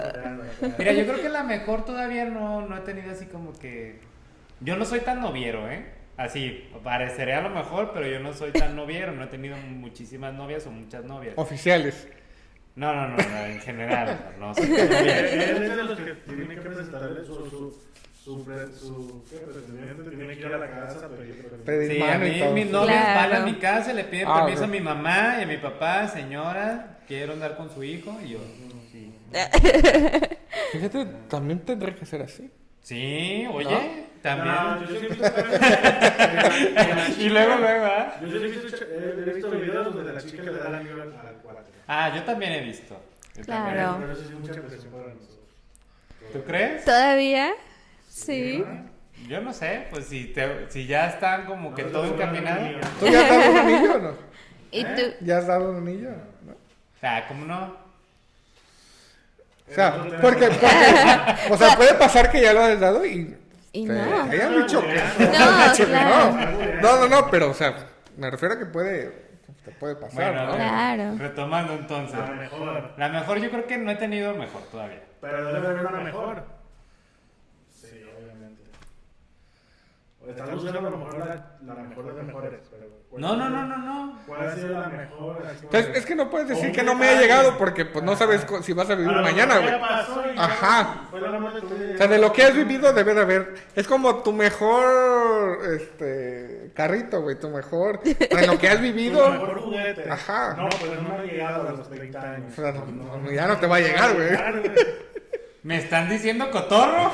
[0.79, 3.99] Mira, yo creo que la mejor todavía no, no he tenido así como que.
[4.61, 5.85] Yo no soy tan noviero, ¿eh?
[6.15, 9.11] Así, pareceré a lo mejor, pero yo no soy tan noviero.
[9.11, 11.33] No he tenido muchísimas novias o muchas novias.
[11.37, 12.07] Oficiales.
[12.77, 14.61] No, no, no, en general, no sé.
[14.63, 17.75] Él es de los que tiene que presentarle su, su,
[18.23, 18.45] su,
[18.79, 19.37] su ¿qué?
[19.37, 21.09] pretendiente, tiene que ir a la casa
[21.65, 24.67] pedir Sí, a mí mis novias van a mi casa, le piden ah, permiso a
[24.67, 28.39] mi mamá y a mi papá, señora, quiero andar con su hijo, y yo,
[28.91, 29.11] sí.
[30.73, 32.51] Fíjate, también tendré que ser así.
[32.87, 34.55] Sí, oye, también.
[34.55, 35.17] No, yo siempre
[37.19, 38.15] y luego, luego, ¿ah?
[38.21, 38.47] Yo siempre
[39.27, 41.13] he visto videos donde la chica le da la anillo al
[41.85, 42.97] Ah, yo también he visto.
[43.43, 43.97] claro.
[43.99, 45.37] Pero eso sí es mucha presión para nosotros.
[46.31, 46.85] ¿Tú crees?
[46.85, 47.55] ¿Todavía?
[48.07, 48.63] Sí.
[49.27, 52.79] Yo no sé, pues si, te, si ya están como que todo encaminado.
[53.01, 54.13] ¿Tú ya has dado un anillo o no?
[54.71, 55.01] ¿Y tú?
[55.19, 56.11] ¿Ya has dado un anillo?
[56.45, 56.55] ¿no?
[57.01, 57.86] Ah, ¿cómo no?
[59.69, 63.35] O sea, porque, porque o sea, puede pasar que ya lo has dado y...
[63.73, 64.23] Y no.
[64.23, 64.95] Hayan dicho que
[65.25, 66.31] no,
[66.81, 66.81] no.
[66.81, 67.75] No, no, no, pero o sea,
[68.15, 69.27] me refiero a que puede
[69.71, 70.55] puede pasar, bueno, ¿no?
[70.55, 71.15] Claro.
[71.17, 72.17] Retomando entonces.
[72.17, 72.93] La mejor.
[72.97, 75.03] La mejor yo creo que no he tenido mejor todavía.
[75.21, 76.43] Pero debe haber una mejor.
[77.69, 78.63] Sí, obviamente.
[80.27, 82.59] Estás buscando a lo mejor la, la mejor de mejores.
[82.69, 84.19] Pero no, no, no, no, no.
[84.27, 85.43] ¿Cuál ha sido la mejor?
[85.63, 88.45] Entonces, es que no puedes decir que no me ha llegado porque pues no sabes
[88.61, 89.73] si vas a vivir mañana, güey.
[90.37, 91.07] Ajá.
[91.11, 93.55] O sea, de lo que has vivido debe de haber.
[93.75, 98.01] Es como tu mejor este carrito, güey, tu mejor.
[98.03, 99.25] De lo que has vivido.
[99.25, 100.09] Tu mejor juguete.
[100.09, 100.55] Ajá.
[100.55, 102.51] No, pues no me ha llegado a los 30 años.
[102.51, 104.29] O sea, no, ya no te va a llegar, güey.
[105.67, 107.11] ¿Me están diciendo cotorro?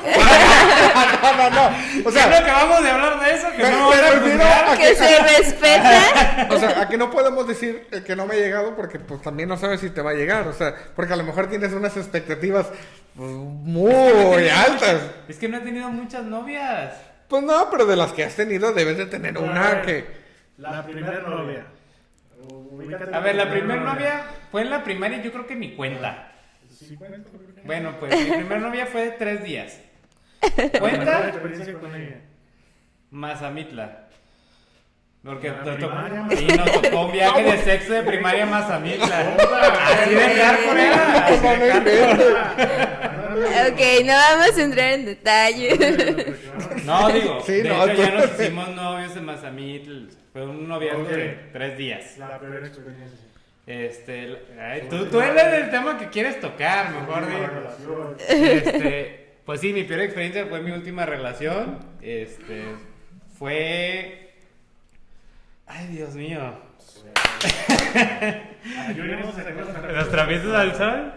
[1.22, 2.08] no, no, no.
[2.08, 6.46] O sea, que acabamos de hablar de eso, que no a que, se respeta.
[6.50, 9.48] O sea, a que no podemos decir que no me ha llegado porque pues también
[9.48, 11.96] no sabes si te va a llegar, o sea, porque a lo mejor tienes unas
[11.96, 12.68] expectativas
[13.16, 15.02] pues, muy altas.
[15.26, 16.94] Es que no he tenido muchas novias.
[17.26, 20.06] Pues no, pero de las que has tenido debes de tener una que
[20.58, 21.66] la primera novia.
[23.12, 26.33] A ver, la primera novia fue en la primaria, yo creo que mi cuenta.
[27.64, 29.80] Bueno, pues mi primera novia fue de tres días.
[30.78, 31.32] ¿Cuenta?
[33.10, 34.08] Mazamitla.
[35.24, 35.94] Porque nos tocó,
[36.38, 39.06] y nos tocó un viaje de sexo de primaria a Mazamitla.
[39.86, 40.22] Así de
[41.40, 41.54] con
[43.72, 46.34] Ok, no vamos a entrar en detalle.
[46.84, 50.08] No, digo, de hecho ya nos hicimos novios en Mazamitla.
[50.32, 52.18] Fue un noviazgo de tres días.
[52.18, 53.33] La primera experiencia.
[53.66, 54.42] Este,
[54.90, 58.16] tú, tú eres el tema que quieres tocar, mejor digo.
[58.28, 61.78] Este, pues sí, mi peor experiencia fue mi última relación.
[62.02, 62.64] Este,
[63.38, 64.34] fue.
[65.66, 66.58] Ay, Dios mío.
[69.94, 71.12] ¿Los trapitos al sol?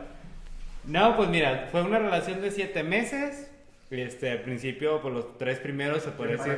[0.86, 3.52] No, pues mira, fue una relación de siete meses.
[3.90, 6.58] Este, al principio, por los tres primeros se puede decir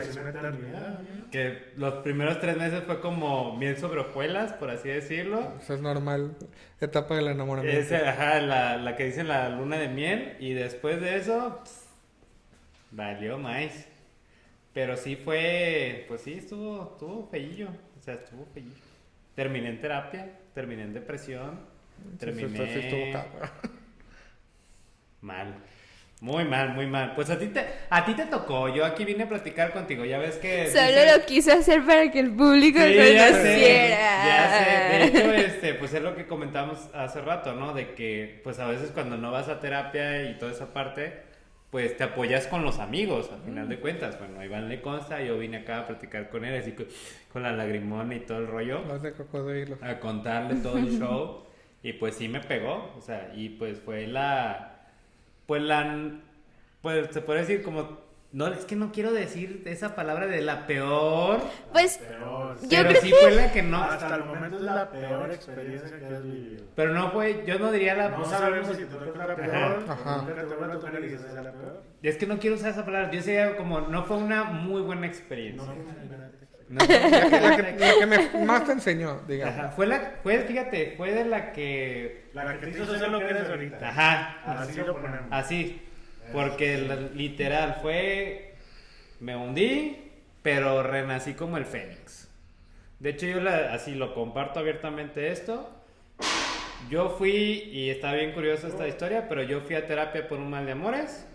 [1.32, 5.54] que los primeros tres meses fue como miel sobre hojuelas, por así decirlo.
[5.62, 6.36] Eso es normal,
[6.82, 7.80] etapa del enamoramiento.
[7.80, 11.62] Es, ajá, la, la, que dicen la luna de miel, y después de eso,
[12.90, 13.88] valió más.
[14.74, 18.74] Pero sí fue, pues sí, estuvo, estuvo feillo, o sea, estuvo feillo.
[19.36, 21.60] Terminé en terapia, terminé en depresión,
[22.18, 23.14] terminé...
[25.22, 25.54] Mal.
[26.22, 27.14] Muy mal, muy mal.
[27.16, 28.68] Pues a ti te, a ti te tocó.
[28.68, 30.04] Yo aquí vine a platicar contigo.
[30.04, 30.70] Ya ves que.
[30.70, 33.18] Solo lo quise hacer para que el público sí, conociera.
[33.18, 34.98] Ya sé, ya sé.
[34.98, 37.74] De hecho, este, pues es lo que comentamos hace rato, ¿no?
[37.74, 41.22] De que pues a veces cuando no vas a terapia y toda esa parte,
[41.70, 44.20] pues te apoyas con los amigos, al final de cuentas.
[44.20, 46.76] Bueno, Iván le consta, yo vine acá a platicar con él, así
[47.32, 48.82] con, la lagrimona y todo el rollo.
[49.82, 51.46] A contarle todo el show.
[51.82, 54.69] y pues sí me pegó, o sea, y pues fue la,
[55.50, 56.12] pues la,
[56.84, 57.98] pues se puede decir como
[58.32, 61.42] no, es que no quiero decir esa palabra de la peor.
[61.72, 62.60] Pues, peor.
[62.62, 63.82] yo pero sí fue la que no.
[63.82, 66.64] Hasta el momento es la peor experiencia que has vivido.
[66.76, 68.10] Pero no fue, yo no diría la.
[68.10, 69.84] No sabemos si te toca peor.
[69.90, 70.28] Ajá.
[70.28, 71.82] Te la peor.
[72.04, 73.10] Es que no quiero usar esa palabra.
[73.10, 75.66] Yo sería como, no fue una muy buena experiencia.
[75.66, 76.19] No, no,
[76.70, 79.56] la, que, la que me, más te enseñó, digamos.
[79.56, 82.26] Ajá, fue la, fue, fíjate, fue de la que.
[82.34, 83.90] La que te hizo ser lo que eres ahorita.
[83.90, 84.62] Ajá.
[84.62, 85.28] Así lo ponemos.
[85.32, 85.82] Así.
[86.32, 86.78] Porque
[87.16, 88.54] literal fue,
[89.20, 90.12] me hundí,
[90.44, 92.30] pero renací como el fénix.
[93.00, 93.40] De hecho, yo
[93.72, 95.76] así lo comparto abiertamente esto.
[96.90, 97.32] Yo fui,
[97.72, 100.74] y está bien curiosa esta historia, pero yo fui a terapia por un mal de
[100.74, 101.26] amores.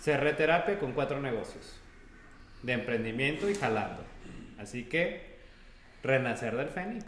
[0.00, 1.76] Cerré terapia con cuatro negocios
[2.62, 4.09] de emprendimiento y jalando.
[4.60, 5.38] Así que,
[6.02, 7.04] renacer del fénix.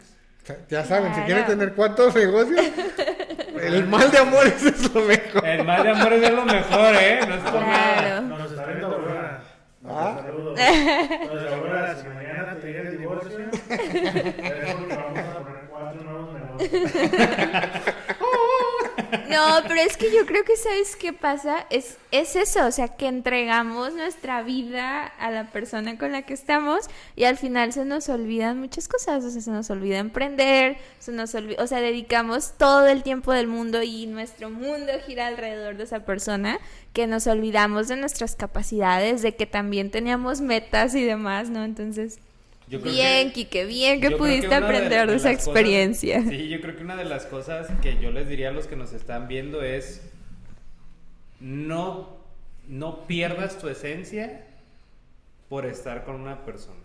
[0.69, 2.59] Ya saben, si quieren tener cuántos negocios,
[3.61, 5.45] el mal de amores es lo mejor.
[5.45, 7.19] El mal de amores es lo mejor, ¿eh?
[7.27, 8.21] No es por nada.
[8.21, 9.41] Nos está viendo Aurora.
[9.87, 10.21] ¿Ah?
[10.25, 10.59] Saludos.
[10.59, 16.91] Aurora, si mañana te llega el divorcio, vamos a poner cuatro nuevos negocios.
[19.29, 22.89] No, pero es que yo creo que sabes qué pasa, es, es eso, o sea,
[22.89, 27.85] que entregamos nuestra vida a la persona con la que estamos y al final se
[27.85, 31.79] nos olvidan muchas cosas, o sea, se nos olvida emprender, se nos olvida, o sea,
[31.79, 36.59] dedicamos todo el tiempo del mundo y nuestro mundo gira alrededor de esa persona,
[36.93, 41.63] que nos olvidamos de nuestras capacidades, de que también teníamos metas y demás, ¿no?
[41.63, 42.19] Entonces
[42.79, 46.21] bien, Kike, bien que pudiste aprender de, esa experiencia.
[46.21, 48.75] sí, yo creo que una de las cosas que yo les diría a los que
[48.75, 50.01] nos están viendo es
[51.39, 52.17] no,
[52.67, 54.45] no pierdas tu esencia
[55.49, 56.79] por estar con una persona.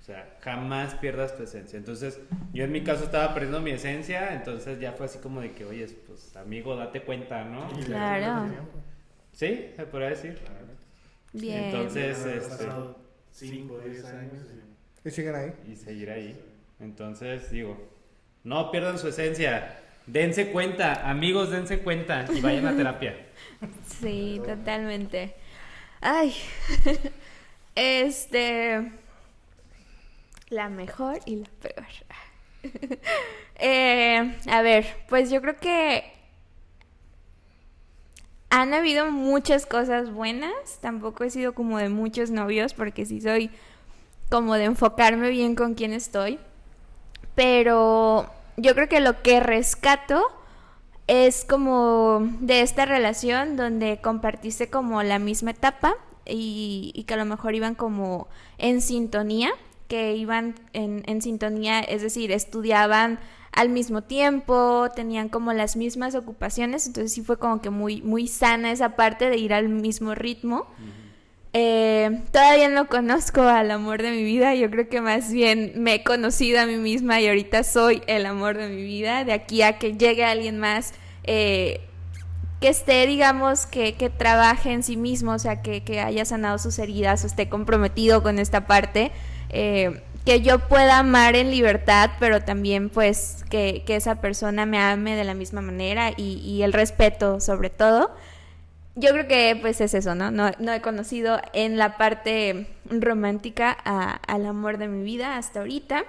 [0.00, 1.76] O sea, jamás pierdas tu esencia.
[1.76, 2.20] Entonces,
[2.52, 5.64] yo en mi caso estaba perdiendo mi esencia, entonces ya fue así como de que,
[5.64, 7.68] oye, pues amigo, date cuenta, ¿no?
[7.84, 8.50] Claro.
[9.32, 10.38] Sí, se podría decir.
[11.32, 11.64] Bien.
[11.64, 12.66] Entonces, este...
[13.32, 14.42] 5, 10 años.
[15.04, 15.52] Y siguen ahí.
[15.66, 16.38] Y seguir ahí.
[16.78, 17.76] Entonces, digo,
[18.44, 19.78] no pierdan su esencia.
[20.06, 23.16] Dense cuenta, amigos, dense cuenta y vayan a terapia.
[24.00, 25.34] Sí, totalmente.
[26.00, 26.34] Ay,
[27.74, 28.90] este,
[30.48, 31.86] la mejor y la peor.
[33.62, 36.02] Eh, a ver, pues yo creo que
[38.48, 40.78] han habido muchas cosas buenas.
[40.80, 43.50] Tampoco he sido como de muchos novios porque sí soy
[44.30, 46.38] como de enfocarme bien con quién estoy.
[47.34, 48.26] Pero
[48.56, 50.22] yo creo que lo que rescato
[51.06, 57.24] es como de esta relación donde compartiste como la misma etapa y, que a lo
[57.24, 58.28] mejor iban como
[58.58, 59.50] en sintonía,
[59.88, 63.18] que iban en, en sintonía, es decir, estudiaban
[63.52, 68.28] al mismo tiempo, tenían como las mismas ocupaciones, entonces sí fue como que muy, muy
[68.28, 70.68] sana esa parte de ir al mismo ritmo.
[71.52, 75.94] Eh, todavía no conozco al amor de mi vida, yo creo que más bien me
[75.94, 79.24] he conocido a mí misma y ahorita soy el amor de mi vida.
[79.24, 80.94] De aquí a que llegue alguien más
[81.24, 81.80] eh,
[82.60, 86.58] que esté, digamos, que, que, trabaje en sí mismo, o sea, que, que, haya sanado
[86.58, 89.10] sus heridas o esté comprometido con esta parte.
[89.48, 94.78] Eh, que yo pueda amar en libertad, pero también pues que, que, esa persona me
[94.78, 98.14] ame de la misma manera y, y el respeto sobre todo
[99.00, 100.30] yo creo que pues es eso, ¿no?
[100.30, 106.04] No, no he conocido en la parte romántica al amor de mi vida hasta ahorita.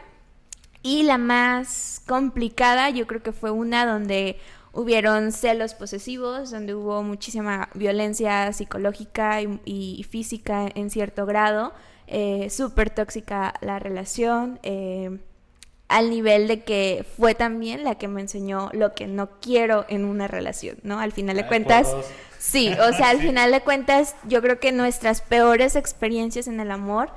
[0.83, 4.37] Y la más complicada yo creo que fue una donde
[4.73, 11.73] hubieron celos posesivos, donde hubo muchísima violencia psicológica y, física en cierto grado,
[12.07, 15.19] eh, súper tóxica la relación, eh,
[15.87, 20.05] al nivel de que fue también la que me enseñó lo que no quiero en
[20.05, 20.99] una relación, ¿no?
[20.99, 21.93] Al final de cuentas...
[22.41, 26.71] Sí, o sea, al final de cuentas, yo creo que nuestras peores experiencias en el
[26.71, 27.11] amor,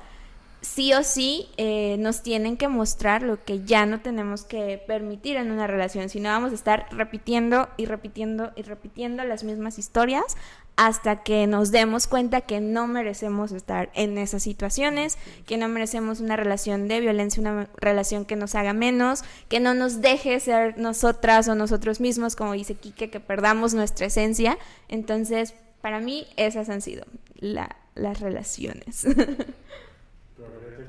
[0.64, 5.36] sí o sí, eh, nos tienen que mostrar lo que ya no tenemos que permitir
[5.36, 9.78] en una relación, si no vamos a estar repitiendo y repitiendo y repitiendo las mismas
[9.78, 10.36] historias
[10.76, 16.18] hasta que nos demos cuenta que no merecemos estar en esas situaciones, que no merecemos
[16.18, 20.78] una relación de violencia, una relación que nos haga menos, que no nos deje ser
[20.78, 24.58] nosotras o nosotros mismos, como dice Quique, que perdamos nuestra esencia.
[24.88, 27.04] Entonces, para mí, esas han sido
[27.38, 29.06] las relaciones.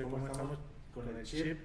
[0.03, 0.59] ¿cómo estamos
[0.93, 1.59] con el chip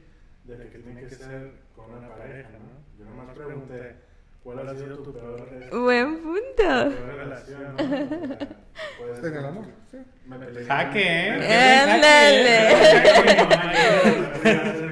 [0.45, 2.99] de que tiene que ser con una pareja, ¿no?
[2.99, 3.97] Yo nomás pregunté,
[4.43, 5.83] ¿cuál ha sido tu peor relación?
[5.85, 6.57] Buen punto.
[6.57, 9.99] Peor relación, En el ser- amor, sí.
[10.27, 10.65] Me peleé.
[10.67, 11.81] Jaque, ¿eh?
[11.83, 12.69] Ándale.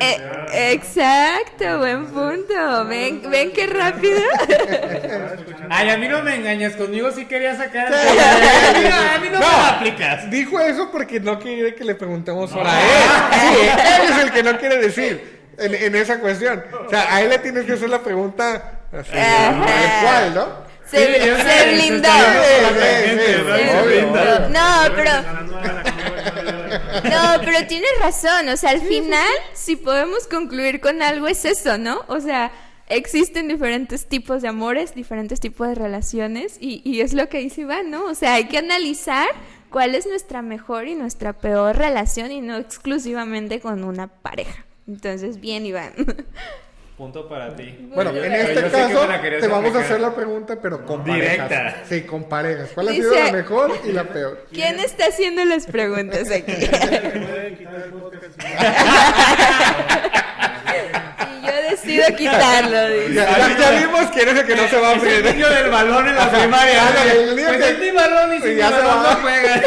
[0.01, 2.85] Eh, exacto, buen punto.
[2.87, 4.21] Ven, ven qué rápido.
[5.71, 7.93] Ay, a mí no me engañas, conmigo sí quería sacar.
[7.93, 7.99] A
[8.79, 9.47] mí no, a mí no, me
[9.77, 10.31] aplicas.
[10.31, 12.87] Dijo eso porque no quiere que le preguntemos para él.
[13.33, 16.65] Sí, él es el que no quiere decir en, en esa cuestión.
[16.87, 19.11] O sea, a él le tienes que hacer la pregunta así,
[20.03, 20.69] cual, ¿no?
[20.87, 21.05] Se, Sí,
[21.37, 22.09] se blindó.
[24.49, 25.11] No, pero
[27.05, 31.79] No, pero tienes razón, o sea, al final, si podemos concluir con algo, es eso,
[31.79, 32.01] ¿no?
[32.09, 32.53] O sea,
[32.89, 37.63] existen diferentes tipos de amores, diferentes tipos de relaciones, y, y es lo que dice
[37.63, 38.05] Iván, ¿no?
[38.05, 39.29] O sea, hay que analizar
[39.71, 44.65] cuál es nuestra mejor y nuestra peor relación y no exclusivamente con una pareja.
[44.87, 45.93] Entonces, bien, Iván.
[46.99, 47.89] Punto para ti.
[47.95, 49.07] Bueno, Yo- en este caso
[49.41, 51.45] te vamos a hacer la pregunta, pero con Directa.
[51.49, 51.75] parejas.
[51.89, 52.71] Sí, con parejas.
[52.75, 54.47] ¿Cuál ha Dice- sido la mejor y la peor?
[54.53, 56.53] ¿Quién está haciendo las preguntas aquí?
[61.41, 63.15] Y yo decido quitarlo, dice.
[63.15, 65.35] Ya, ya- ya vimos quién es el que no se va a Es el abrir.
[65.35, 66.83] niño del balón en la primaria.
[67.13, 69.15] El niño Pues que- es mi balón y si mi ya se balón va.
[69.15, 69.63] no juega.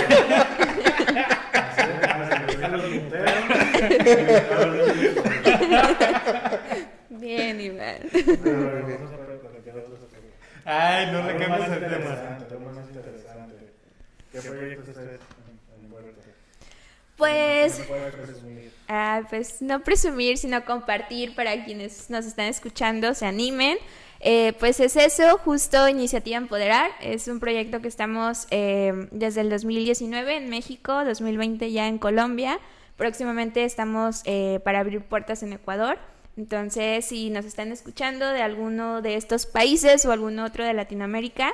[7.21, 7.99] Bien, Iván.
[10.65, 12.09] Ay, no le cambies el tema.
[12.73, 13.55] más interesante.
[14.31, 16.21] ¿Qué proyectos estás en puerta?
[17.17, 17.81] Pues...
[18.87, 23.77] Ah, pues no presumir, sino compartir para quienes nos están escuchando, se animen.
[24.19, 26.91] Eh, pues es eso, justo Iniciativa Empoderar.
[27.01, 32.59] Es un proyecto que estamos eh, desde el 2019 en México, 2020 ya en Colombia.
[32.97, 35.97] Próximamente estamos eh, para abrir puertas en Ecuador.
[36.37, 41.53] Entonces, si nos están escuchando de alguno de estos países o algún otro de Latinoamérica,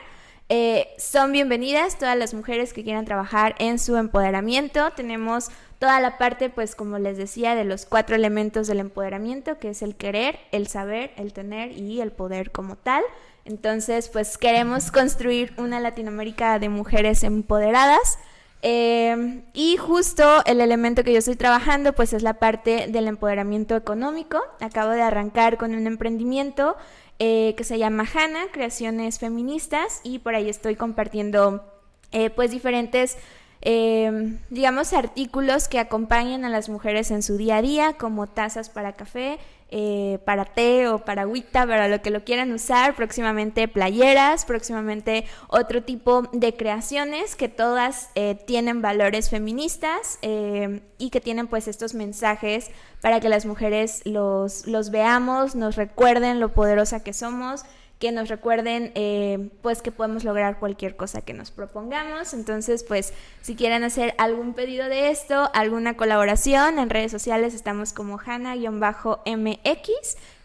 [0.50, 4.92] eh, son bienvenidas todas las mujeres que quieran trabajar en su empoderamiento.
[4.92, 5.50] Tenemos
[5.80, 9.82] toda la parte, pues como les decía, de los cuatro elementos del empoderamiento, que es
[9.82, 13.04] el querer, el saber, el tener y el poder como tal.
[13.44, 18.20] Entonces, pues queremos construir una Latinoamérica de mujeres empoderadas.
[18.62, 23.76] Eh, y justo el elemento que yo estoy trabajando, pues es la parte del empoderamiento
[23.76, 24.40] económico.
[24.60, 26.76] Acabo de arrancar con un emprendimiento
[27.20, 31.64] eh, que se llama Hanna, Creaciones Feministas, y por ahí estoy compartiendo
[32.12, 33.18] eh, pues diferentes,
[33.62, 38.70] eh, digamos, artículos que acompañan a las mujeres en su día a día, como tazas
[38.70, 39.40] para café,
[39.70, 45.26] eh, para té o para agüita, para lo que lo quieran usar, próximamente playeras, próximamente
[45.50, 51.68] otro tipo de creaciones que todas eh, tienen valores feministas eh, y que tienen pues
[51.68, 57.66] estos mensajes para que las mujeres los, los veamos, nos recuerden lo poderosa que somos
[58.00, 62.34] que nos recuerden eh, pues que podemos lograr cualquier cosa que nos propongamos.
[62.34, 67.94] Entonces, pues si quieren hacer algún pedido de esto, alguna colaboración, en redes sociales estamos
[67.94, 69.90] como Hanna-MX,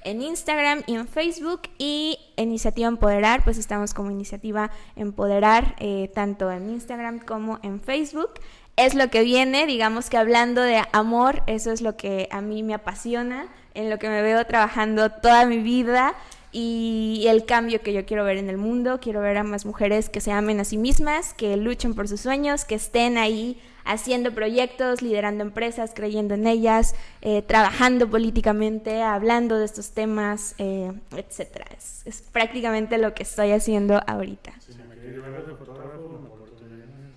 [0.05, 6.51] en Instagram y en Facebook y Iniciativa Empoderar, pues estamos como Iniciativa Empoderar, eh, tanto
[6.51, 8.33] en Instagram como en Facebook.
[8.77, 12.63] Es lo que viene, digamos que hablando de amor, eso es lo que a mí
[12.63, 16.15] me apasiona, en lo que me veo trabajando toda mi vida
[16.53, 19.01] y el cambio que yo quiero ver en el mundo.
[19.01, 22.21] Quiero ver a más mujeres que se amen a sí mismas, que luchen por sus
[22.21, 29.59] sueños, que estén ahí haciendo proyectos, liderando empresas, creyendo en ellas, eh, trabajando políticamente, hablando
[29.59, 31.67] de estos temas, eh, etcétera.
[31.77, 34.53] Es, es prácticamente lo que estoy haciendo ahorita.
[34.61, 37.15] Si me quieres llevar de fotógrafo, me porto bien.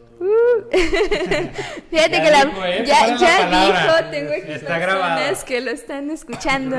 [0.71, 1.51] Fíjate
[1.91, 2.84] Ya que la, dijo, ¿eh?
[2.86, 3.82] ya, la ya palabra.
[3.84, 5.45] dijo, tengo aquí Está personas grabado.
[5.45, 6.78] que lo están escuchando.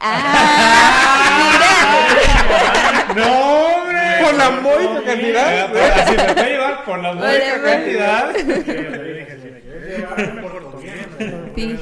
[0.00, 0.38] Ah,
[3.16, 3.98] No, hombre.
[4.22, 5.68] Por la módica cantidad.
[5.72, 8.32] Por- Así me puede llevar por la módica la- cantidad.
[11.54, 11.76] Sí,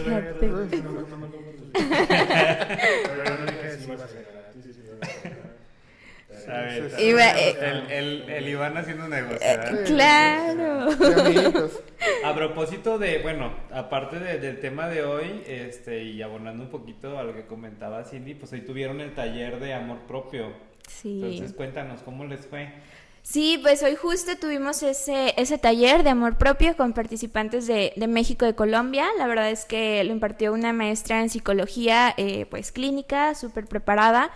[6.99, 9.39] Iba- eh, el, el, el Iván haciendo negocio.
[9.41, 9.85] ¿verdad?
[9.87, 10.89] Claro.
[12.25, 17.19] A propósito de, bueno, aparte de- del tema de hoy, este, y abonando un poquito
[17.19, 20.53] a lo que comentaba Cindy, pues hoy tuvieron el taller de amor propio.
[20.89, 21.21] Sí.
[21.23, 22.69] Entonces cuéntanos, ¿cómo les fue?
[23.23, 28.07] Sí, pues hoy justo tuvimos ese, ese taller de amor propio con participantes de, de
[28.09, 29.07] México y de Colombia.
[29.19, 34.31] La verdad es que lo impartió una maestra en psicología, eh, pues clínica, súper preparada.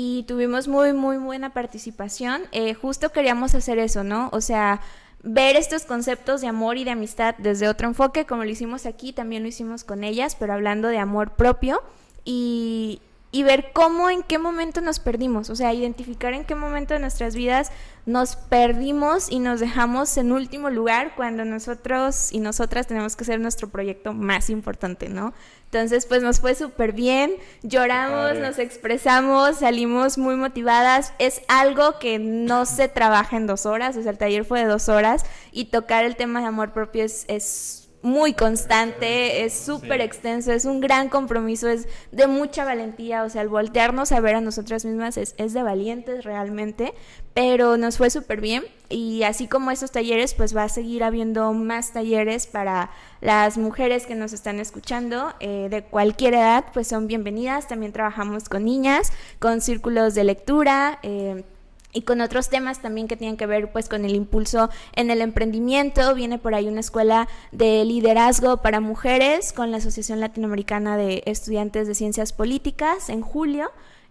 [0.00, 2.42] Y tuvimos muy, muy buena participación.
[2.52, 4.28] Eh, justo queríamos hacer eso, ¿no?
[4.32, 4.80] O sea,
[5.24, 9.12] ver estos conceptos de amor y de amistad desde otro enfoque, como lo hicimos aquí,
[9.12, 11.82] también lo hicimos con ellas, pero hablando de amor propio.
[12.24, 16.94] y, y ver cómo, en qué momento nos perdimos, o sea, identificar en qué momento
[16.94, 17.70] de nuestras vidas
[18.06, 23.38] nos perdimos y nos dejamos en último lugar cuando nosotros y nosotras tenemos que ser
[23.38, 25.34] nuestro proyecto más importante, ¿no?
[25.64, 31.12] Entonces, pues nos fue súper bien, lloramos, nos expresamos, salimos muy motivadas.
[31.18, 34.66] Es algo que no se trabaja en dos horas, o sea, el taller fue de
[34.66, 40.00] dos horas y tocar el tema de amor propio es, es muy constante, es súper
[40.00, 44.36] extenso, es un gran compromiso, es de mucha valentía, o sea, el voltearnos a ver
[44.36, 46.94] a nosotras mismas es, es de valientes realmente,
[47.34, 51.52] pero nos fue súper bien y así como esos talleres, pues va a seguir habiendo
[51.52, 52.90] más talleres para
[53.20, 58.48] las mujeres que nos están escuchando eh, de cualquier edad, pues son bienvenidas, también trabajamos
[58.48, 61.00] con niñas, con círculos de lectura.
[61.02, 61.44] Eh,
[61.92, 65.20] y con otros temas también que tienen que ver pues con el impulso en el
[65.22, 66.14] emprendimiento.
[66.14, 71.88] Viene por ahí una escuela de liderazgo para mujeres con la Asociación Latinoamericana de Estudiantes
[71.88, 73.70] de Ciencias Políticas en julio.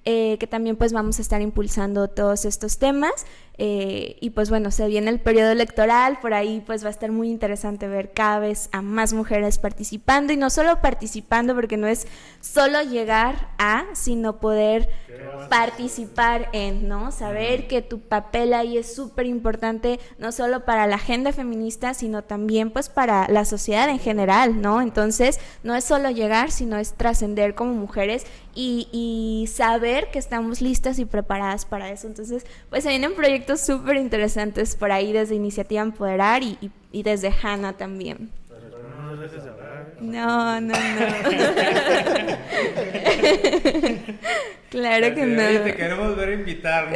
[0.09, 3.25] Eh, que también pues vamos a estar impulsando todos estos temas.
[3.59, 7.11] Eh, y pues bueno, se viene el periodo electoral, por ahí pues va a estar
[7.11, 11.87] muy interesante ver cada vez a más mujeres participando y no solo participando porque no
[11.87, 12.07] es
[12.39, 14.89] solo llegar a, sino poder
[15.49, 17.11] participar en, ¿no?
[17.11, 22.23] Saber que tu papel ahí es súper importante, no solo para la agenda feminista, sino
[22.23, 24.81] también pues para la sociedad en general, ¿no?
[24.81, 30.61] Entonces, no es solo llegar, sino es trascender como mujeres y, y saber que estamos
[30.61, 32.07] listas y preparadas para eso.
[32.07, 36.57] Entonces, pues se vienen proyectos súper interesantes por ahí desde Iniciativa Empoderar y,
[36.91, 38.31] y, desde Hanna también.
[40.01, 40.73] No, no, no.
[44.69, 45.63] claro que no.
[45.63, 46.89] te queremos ver invitar.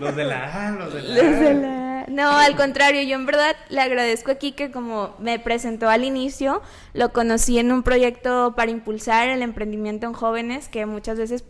[0.00, 3.26] los de la A, los de la, los de la No, al contrario, yo en
[3.26, 8.54] verdad le agradezco aquí que como me presentó al inicio, lo conocí en un proyecto
[8.56, 11.44] para impulsar el emprendimiento en jóvenes que muchas veces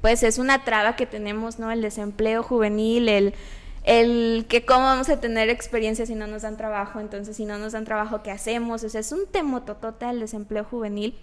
[0.00, 1.70] pues es una traba que tenemos, ¿no?
[1.70, 3.34] El desempleo juvenil, el,
[3.84, 7.58] el que cómo vamos a tener experiencia si no nos dan trabajo, entonces si no
[7.58, 8.82] nos dan trabajo, ¿qué hacemos?
[8.84, 11.14] O sea, es un temototota el desempleo juvenil.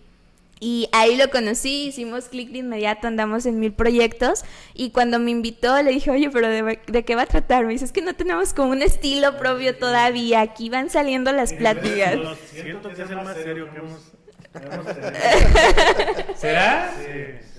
[0.59, 4.45] Y ahí lo conocí, hicimos clic de inmediato, andamos en mil proyectos.
[4.74, 7.65] Y cuando me invitó, le dije, oye, pero ¿de, qué va a tratar?
[7.65, 10.39] Me dice, es que no tenemos como un estilo propio todavía.
[10.39, 12.17] Aquí van saliendo las pláticas.
[12.49, 14.13] Siento que es el más serio que hemos.
[16.38, 16.93] ¿Será?
[16.97, 17.53] Sí.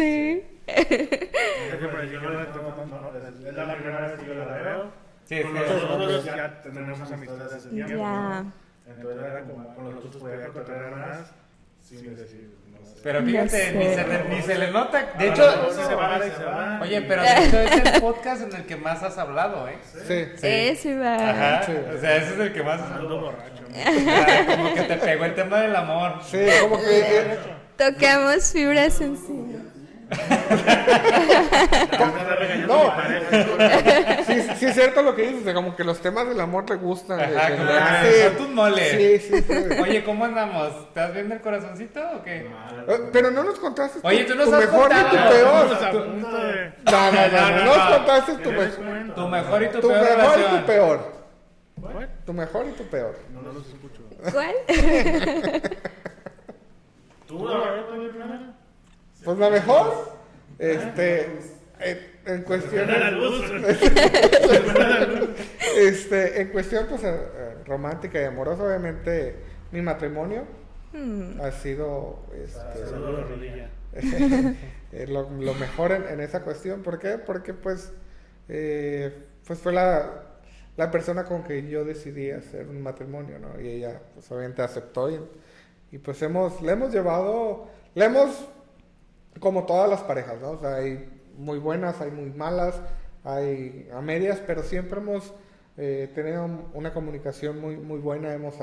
[0.00, 0.42] Sí.
[0.66, 0.76] Es
[3.54, 4.92] la primera vez que yo la veo.
[5.24, 7.96] Sí, es que nosotros ya tenemos amistades hace tiempo.
[7.98, 8.44] Ya.
[8.86, 11.32] Entonces era como con los otros podía cotorrear más
[11.82, 12.56] sin decir.
[13.02, 15.12] Pero fíjate, ni se, ni se, le nota.
[15.18, 15.42] De hecho,
[16.80, 19.78] oye, pero de hecho es el podcast en el que más has hablado, ¿eh?
[20.06, 20.26] Sí.
[20.36, 20.46] sí.
[20.46, 21.14] Ese va.
[21.14, 21.60] Ajá.
[21.94, 22.80] O sea, ese es el que más.
[22.80, 23.64] Ando borracho.
[24.56, 26.20] como que te pegó el tema del amor.
[26.24, 27.38] Sí, como que.
[27.76, 29.69] Tocamos fibras sensibles
[32.66, 32.92] no,
[34.26, 37.20] sí, sí, es cierto lo que dices, como que los temas del amor te gustan.
[37.20, 38.24] Ajá, como hace...
[38.24, 38.90] son tus moles.
[38.90, 39.44] Sí, sí,
[39.80, 40.74] Oye, ¿cómo andamos?
[40.88, 42.38] ¿Estás viendo el corazoncito o qué?
[42.88, 45.06] Eh, pero no nos contaste Oye, tú nos tu has mejor contado.
[45.06, 45.68] y tu peor.
[46.84, 49.14] No, no, no, no, no, nos contaste tu, mejor.
[49.14, 50.54] tu mejor y tu, tu peor mejor relación.
[50.54, 51.20] y tu peor.
[52.26, 53.16] Tu mejor y tu peor.
[53.32, 54.02] No, no los escucho.
[54.32, 54.54] ¿Cuál?
[57.26, 58.59] ¿Tú, la verdad,
[59.24, 60.12] Pues la mejor,
[60.58, 61.26] este,
[61.78, 62.88] en, en cuestión,
[65.76, 67.18] este, en cuestión pues eh,
[67.66, 69.36] romántica y amorosa, obviamente
[69.72, 70.44] mi matrimonio
[70.92, 71.40] Hmm.
[71.40, 73.70] ha sido este, rodilla.
[74.92, 76.82] eh, lo, lo mejor en, en esa cuestión.
[76.82, 77.16] ¿Por qué?
[77.18, 77.92] Porque pues,
[78.48, 79.12] eh,
[79.46, 80.24] pues fue la,
[80.76, 83.60] la persona con que yo decidí hacer un matrimonio, ¿no?
[83.60, 85.20] Y ella pues obviamente aceptó y,
[85.92, 88.48] y pues hemos, le hemos llevado, le hemos,
[89.40, 90.52] como todas las parejas, ¿no?
[90.52, 92.80] O sea, hay muy buenas, hay muy malas,
[93.24, 95.34] hay a medias, pero siempre hemos
[95.76, 98.54] eh, tenido una comunicación muy, muy buena, hemos,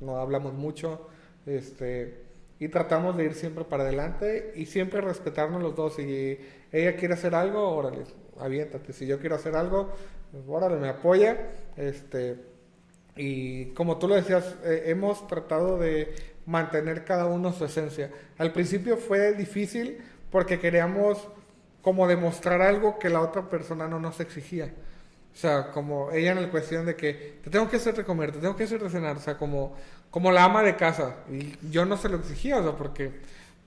[0.00, 1.08] no hablamos mucho,
[1.46, 2.22] este,
[2.58, 5.96] y tratamos de ir siempre para adelante y siempre respetarnos los dos.
[5.96, 6.38] Si
[6.70, 8.04] ella quiere hacer algo, órale,
[8.38, 8.92] aviéntate.
[8.92, 9.92] Si yo quiero hacer algo,
[10.30, 11.36] pues, órale, me apoya.
[11.76, 12.36] Este,
[13.16, 16.14] y como tú lo decías, eh, hemos tratado de
[16.46, 18.10] mantener cada uno su esencia.
[18.38, 19.98] Al principio fue difícil
[20.32, 21.28] porque queríamos
[21.82, 24.72] como demostrar algo que la otra persona no nos exigía.
[25.32, 28.32] O sea, como ella en la cuestión de que te tengo que hacer de comer,
[28.32, 29.76] te tengo que hacer de cenar, o sea, como,
[30.10, 31.16] como la ama de casa.
[31.30, 33.12] Y yo no se lo exigía, o sea, porque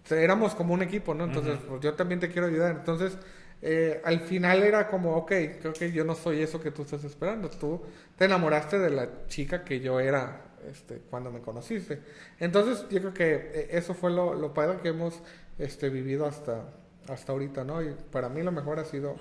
[0.10, 1.26] éramos como un equipo, ¿no?
[1.26, 2.72] Entonces, pues yo también te quiero ayudar.
[2.72, 3.18] Entonces,
[3.62, 7.04] eh, al final era como, ok, creo que yo no soy eso que tú estás
[7.04, 7.50] esperando.
[7.50, 7.82] Tú
[8.18, 10.42] te enamoraste de la chica que yo era
[10.72, 12.00] este, cuando me conociste.
[12.40, 15.22] Entonces, yo creo que eh, eso fue lo, lo padre que hemos
[15.58, 16.64] este, vivido hasta,
[17.08, 17.82] hasta ahorita, ¿no?
[17.82, 19.16] Y para mí lo mejor ha sido,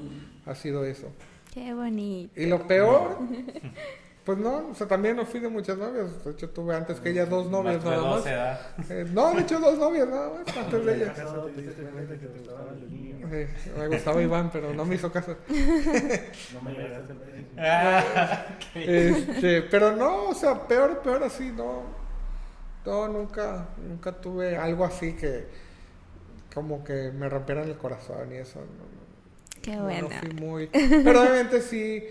[0.46, 1.08] ha sido eso.
[1.52, 2.40] Qué bonito.
[2.40, 3.18] Y lo peor,
[4.24, 6.24] pues no, o sea, también no fui de muchas novias.
[6.24, 8.26] De hecho, tuve antes que ella dos novias nada más.
[8.90, 11.14] Eh, no, de hecho, dos novias nada más antes de ella.
[13.78, 15.36] me gustaba Iván, pero no me hizo caso.
[16.54, 16.74] no me
[18.74, 21.82] este, Pero no, o sea, peor, peor así, no.
[22.84, 25.46] No, nunca, nunca tuve algo así que
[26.54, 28.60] como que me rompieran el corazón y eso.
[29.60, 30.08] Qué bueno.
[30.40, 30.68] muy...
[30.68, 32.02] Pero obviamente sí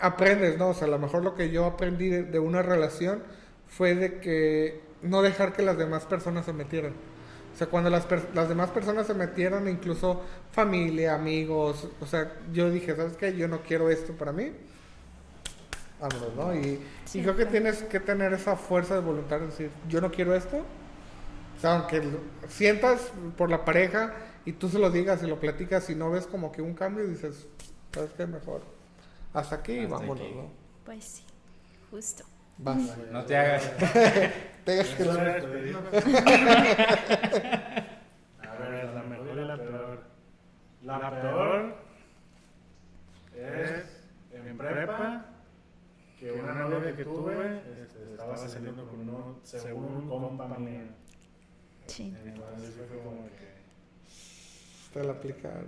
[0.00, 0.70] aprendes, ¿no?
[0.70, 3.22] O sea, a lo mejor lo que yo aprendí de, una relación
[3.66, 6.92] fue de que no dejar que las demás personas se metieran.
[7.54, 10.22] O sea, cuando las, las demás personas se metieran, incluso
[10.52, 13.36] familia, amigos, o sea, yo dije, ¿sabes qué?
[13.36, 14.52] Yo no quiero esto para mí.
[16.00, 16.54] Vámonos, ¿no?
[16.54, 16.80] Y,
[17.12, 20.34] y creo que tienes que tener esa fuerza de voluntad de decir, yo no quiero
[20.34, 20.64] esto.
[21.58, 22.00] O sea, aunque
[22.46, 26.28] sientas por la pareja y tú se lo digas y lo platicas y no ves
[26.28, 27.48] como que un cambio, dices,
[27.92, 28.28] ¿sabes qué?
[28.28, 28.62] Mejor.
[29.34, 30.52] Hasta aquí y vámonos, ¿no?
[30.84, 31.24] Pues sí,
[31.90, 32.22] justo.
[32.58, 32.96] Vas.
[33.10, 33.72] No te hagas.
[34.64, 35.02] te hagas que
[38.40, 40.04] A ver, la mejor y la peor.
[40.82, 41.74] La peor
[43.34, 43.82] es
[44.32, 45.26] en prepa
[46.20, 51.07] que una novia que tuve este, estaba saliendo con uno, según un compa mío.
[51.88, 52.14] Sí.
[52.24, 53.48] Entonces fue como que
[54.92, 55.66] te la aplicaron.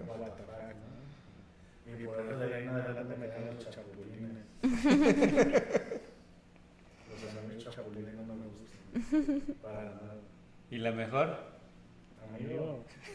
[1.87, 4.45] Y por eso de ahí en adelante me caen los chapulines.
[7.11, 9.57] los amigos chapulines no me gustan.
[9.63, 10.15] Para nada.
[10.71, 11.37] ¿Y la mejor?
[12.29, 12.85] Amigo.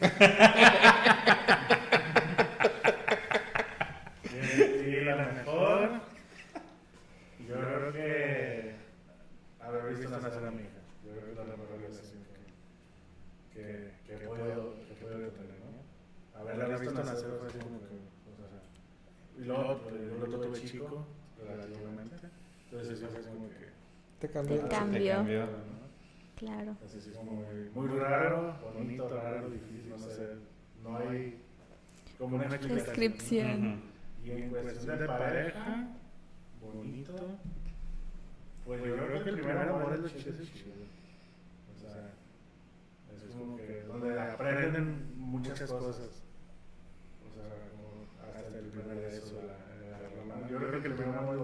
[4.86, 6.00] y, la mejor.
[7.48, 8.74] Yo creo que
[9.60, 10.82] haber visto nacer a mi hija.
[11.04, 11.68] Yo creo que es la mejor
[13.56, 16.38] que, que, que, podido, que podido tener, ¿no?
[16.38, 17.96] Haberla visto nacer fue así como que.
[19.40, 21.06] Y luego, pues, yo lo tuve chico,
[21.38, 22.16] relativamente.
[22.70, 23.68] Entonces, eso es como que.
[24.20, 24.62] Te cambió.
[24.62, 25.26] Te cambió.
[26.36, 26.70] Claro.
[26.72, 30.28] Entonces, es como muy, muy raro, bonito, raro, difícil, no sé.
[30.82, 31.40] No hay
[32.18, 33.82] como una descripción.
[34.22, 35.88] Y en cuestión de pareja,
[36.60, 37.14] bonito.
[38.66, 40.72] Pues yo creo que el primer amor es lo chido, es chido.
[41.74, 42.10] O sea,
[43.22, 46.26] es como que donde aprenden muchas cosas
[48.82, 49.54] primer beso, la,
[50.40, 51.42] la, Yo creo que el primer amor es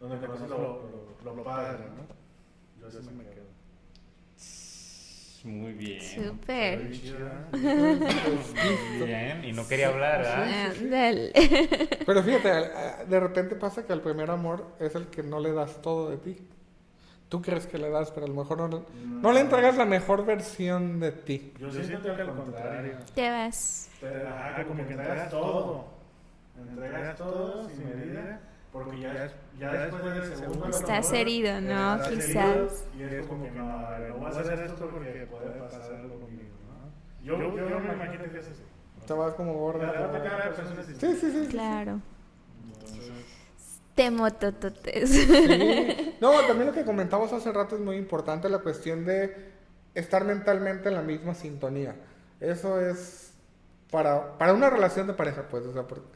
[0.00, 0.82] donde conoces lo,
[1.24, 2.06] lo, lo, padre, ¿no?
[2.80, 3.46] Yo así me quedo.
[5.44, 6.02] Muy bien.
[6.02, 6.80] Súper.
[9.04, 10.72] Bien, y no quería hablar, ¿verdad?
[12.06, 12.48] Pero fíjate,
[13.08, 16.16] de repente pasa que el primer amor es el que no le das todo de
[16.16, 16.36] ti.
[17.28, 18.84] Tú crees que le das, pero a lo mejor no, no,
[19.20, 21.52] no le entregas la mejor versión de ti.
[21.58, 22.98] Yo siento que al contrario.
[23.14, 23.90] Te vas.
[24.00, 25.96] Te, ajá, como que entregas todo
[26.58, 28.40] entregas todo sin medida,
[28.72, 30.68] porque ya, ya después del segundo...
[30.68, 32.00] Estás herido, ¿no?
[32.08, 32.86] Quizás.
[32.96, 35.94] y es como que no, a ver, no voy a hacer esto porque puede pasar
[35.94, 37.24] algo conmigo, ¿no?
[37.24, 38.62] Yo, yo, yo me imagino que es así.
[39.06, 40.10] Te vas como gorda.
[40.98, 41.48] Sí, sí, sí.
[41.50, 42.00] Claro.
[43.96, 45.10] Temotototes.
[45.10, 46.12] Sí.
[46.20, 49.34] No, también lo que comentamos hace rato es muy importante, la cuestión de
[49.94, 51.94] estar mentalmente en la misma sintonía.
[52.40, 53.34] Eso es
[53.90, 56.06] para, para una relación de pareja, pues, o sea, porque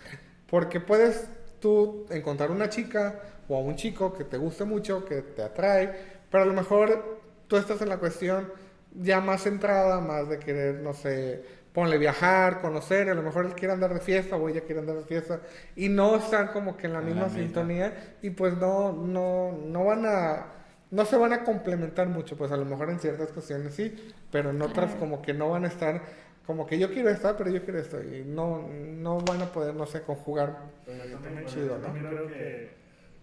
[0.50, 1.28] porque puedes
[1.60, 5.94] tú encontrar una chica o a un chico que te guste mucho, que te atrae,
[6.30, 8.52] pero a lo mejor tú estás en la cuestión
[8.94, 13.54] ya más centrada, más de querer, no sé, ponle viajar, conocer, a lo mejor él
[13.54, 15.40] quiere andar de fiesta o ella quiere andar de fiesta
[15.76, 20.04] y no están como que en la misma sintonía y pues no, no, no van
[20.06, 20.46] a,
[20.90, 23.94] no se van a complementar mucho, pues a lo mejor en ciertas cuestiones sí,
[24.32, 26.02] pero en otras como que no van a estar
[26.50, 28.02] como que yo quiero estar, pero yo quiero esto.
[28.02, 31.94] Y no, no van a poder, no sé, conjugar pero chido, ¿no?
[31.94, 32.70] Yo creo que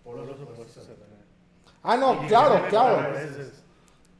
[0.01, 0.89] por los opuestos
[1.83, 3.09] Ah, no, claro, claro.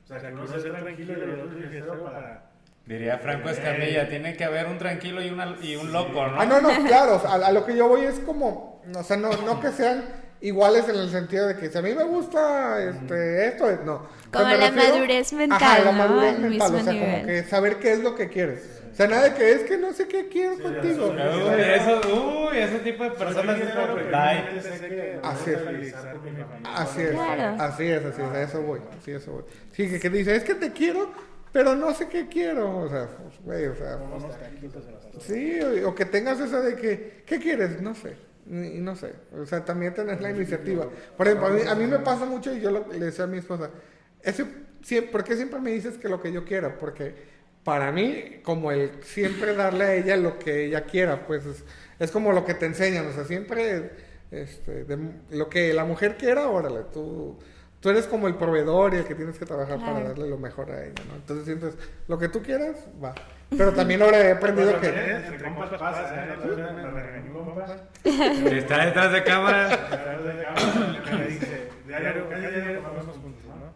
[0.04, 2.47] O sea, que no se tranquilo y el otro para...
[2.88, 6.39] Diría Franco Escamilla, tiene que haber un tranquilo y, una, y un loco, ¿no?
[6.39, 9.30] Ah, no, no, claro, a, a, lo que yo voy es como, o sea, no,
[9.30, 10.05] no que sean
[10.39, 14.07] iguales en el sentido de que si a mí me gusta este, esto, no.
[14.31, 17.99] Como la madurez mental, ajá, la madurez mental, o sea, como que saber qué es
[17.99, 18.77] lo que quieres.
[18.91, 21.09] O sea, nada de que es que no sé qué quiero contigo.
[21.09, 22.01] Uy, eso,
[22.49, 23.69] uy, ese tipo de personas es
[25.23, 25.59] Así es.
[26.64, 27.15] Así es.
[27.59, 28.30] Así es, así es.
[28.34, 28.80] A eso voy.
[28.97, 29.43] Así eso voy.
[29.72, 31.11] Sí, que, que dice, es que te quiero,
[31.58, 32.82] pero no sé qué quiero.
[32.82, 34.00] O sea, pues, güey, o sea.
[35.20, 37.82] Sí, o, que tengas esa de que, ¿qué quieres?
[37.82, 38.16] No sé.
[38.46, 39.16] Y no sé.
[39.36, 40.88] O sea, también tener la iniciativa.
[41.18, 43.40] Por ejemplo, a mí, a mí me pasa mucho y yo le decía a mi
[43.40, 43.72] esposa,
[44.22, 44.46] ese,
[45.12, 46.78] ¿por qué siempre me dices que lo que yo quiera?
[46.78, 47.16] Porque
[47.64, 51.42] para mí, como el siempre darle a ella lo que ella quiera, pues
[51.98, 53.94] es, como lo que te enseñan, o sea, siempre
[54.30, 54.86] este,
[55.32, 57.36] lo que la mujer quiera, órale, tú
[57.80, 60.72] tú eres como el proveedor y el que tienes que trabajar para darle lo mejor
[60.72, 61.16] a ella, ¿no?
[61.16, 61.78] Entonces sientes,
[62.08, 63.14] lo que tú quieras, va.
[63.49, 64.88] Pero también ahora he aprendido que...
[68.58, 69.70] Está detrás de cámara.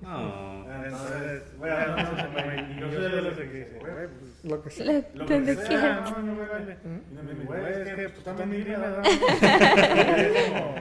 [0.02, 0.61] No.
[0.84, 1.95] Entonces, bueno,
[2.80, 3.80] yo soy de los que dice,
[4.44, 5.06] lo que sea.
[5.14, 6.02] Lo que sea.
[6.02, 6.78] No, no me vale.
[7.72, 8.26] Es que pues.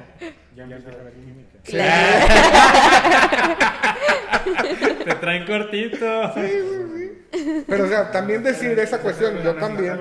[0.56, 1.58] Ya me la química.
[5.04, 6.32] Te traen cortito.
[6.34, 7.64] Sí, sí.
[7.66, 9.96] Pero, o sea, también decir esa cuestión, yo también.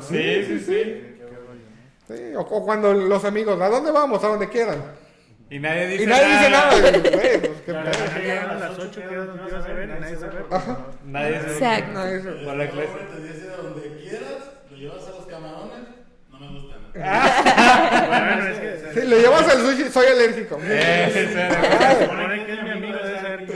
[0.00, 1.16] Sí, sí, sí.
[2.08, 4.22] Sí, o, o, cuando los amigos, ¿a dónde vamos?
[4.24, 4.82] A donde quieran.
[5.48, 6.38] Y nadie dice y nadie nada.
[6.38, 6.70] dice nada.
[7.10, 7.90] Güey, pues, ¿qué claro,
[8.22, 10.44] llegan a las 8, que no ibas a ver, nadie se ve.
[10.50, 10.78] Ajá.
[11.04, 11.92] Nadie se Exacto.
[11.92, 12.88] Nadie se Por la clase.
[12.88, 15.88] te dice donde quieras, lo llevas a los camarones,
[16.30, 16.80] no me gustan.
[18.10, 19.00] bueno, es que...
[19.00, 20.58] Sí, lo llevas al sushi, soy alérgico.
[20.62, 23.46] Eh, Se supone que es mi amigo de ser.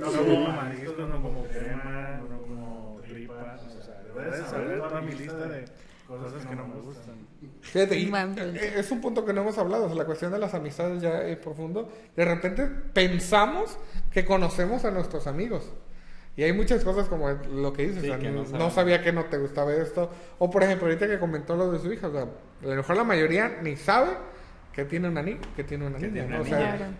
[0.00, 3.60] No como mariscos, no como crema, no como tripas.
[3.62, 5.64] O sea, debes saber toda mi lista de
[6.06, 7.14] cosas que no me gustan.
[7.60, 10.38] Fíjate, y, eh, es un punto que no hemos hablado, o sea, la cuestión de
[10.38, 11.90] las amistades ya es profundo.
[12.16, 13.78] De repente pensamos
[14.10, 15.70] que conocemos a nuestros amigos.
[16.40, 19.12] Y hay muchas cosas como lo que dices, Sí, o sea, que no sabía que
[19.12, 20.10] no te gustaba esto.
[20.38, 22.96] O por ejemplo, ahorita que comentó lo de su hija, o sea, a lo mejor
[22.96, 24.12] la mayoría ni sabe
[24.72, 26.22] que tiene una, ni que tiene una Que niña.
[26.22, 26.42] tiene ¿no?
[26.42, 26.92] O sea,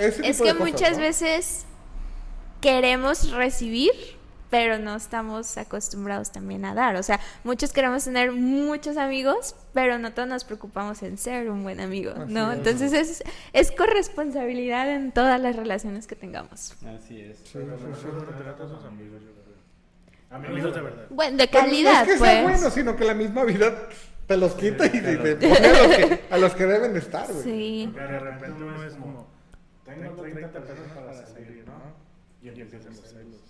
[0.00, 1.04] Es que cosas, muchas ¿no?
[1.04, 1.66] veces
[2.60, 3.92] queremos recibir,
[4.50, 6.96] pero no estamos acostumbrados también a dar.
[6.96, 11.62] O sea, muchos queremos tener muchos amigos, pero no todos nos preocupamos en ser un
[11.62, 12.50] buen amigo, Así ¿no?
[12.52, 12.58] es.
[12.58, 13.22] Entonces es,
[13.52, 16.74] es corresponsabilidad en todas las relaciones que tengamos.
[16.98, 17.38] Así es.
[17.38, 18.06] Sí, sí, sí.
[18.36, 19.22] Te tratan sus amigos.
[20.30, 21.06] Amigos de verdad.
[21.10, 22.60] Bueno, de Pero calidad, no es que sea pues.
[22.60, 23.88] bueno, sino que la misma vida
[24.26, 26.98] te los quita y te, te pone a los, que, a los que deben de
[27.00, 27.42] estar, güey.
[27.42, 27.90] Sí.
[27.92, 29.26] Porque de repente uno es como,
[29.84, 31.72] tengo 30 pesos para salir, ¿no?
[32.42, 33.40] Y empiezan los celos.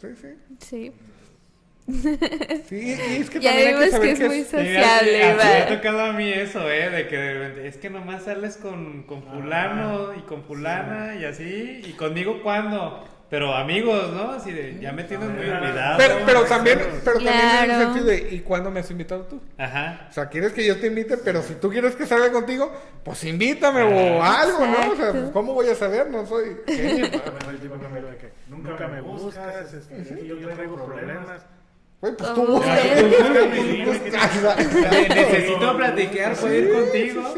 [0.00, 0.28] Sí, sí.
[0.60, 0.92] Sí.
[2.68, 4.48] Sí, y es que Ya también hay que vimos saber que es que muy es-
[4.48, 6.90] Sí, así- sociable, así me ha tocado a mí eso, ¿eh?
[6.90, 11.24] De que de repente, es que nomás sales con, con fulano y con fulana y
[11.24, 13.04] así, y conmigo cuándo.
[13.30, 14.30] Pero amigos, ¿no?
[14.30, 15.98] Así de, ya me tienes muy olvidado.
[15.98, 17.82] Pero, pero también, pero también en el Claro.
[17.84, 19.38] sentido de, ¿y cuándo me has invitado tú?
[19.58, 20.06] Ajá.
[20.08, 22.72] O sea, quieres que yo te invite, pero si tú quieres que salga contigo,
[23.04, 24.92] pues invítame o algo, ¿no?
[24.92, 25.30] O sea, Exacto.
[25.34, 26.08] ¿cómo voy a saber?
[26.10, 27.06] No soy genio.
[28.48, 31.42] Nunca me buscas, este, es que yo traigo problemas.
[32.00, 32.52] Güey, pues ¿Cómo tú
[33.84, 34.38] buscas.
[35.08, 37.34] Necesito platicar, ¿puedo ir contigo?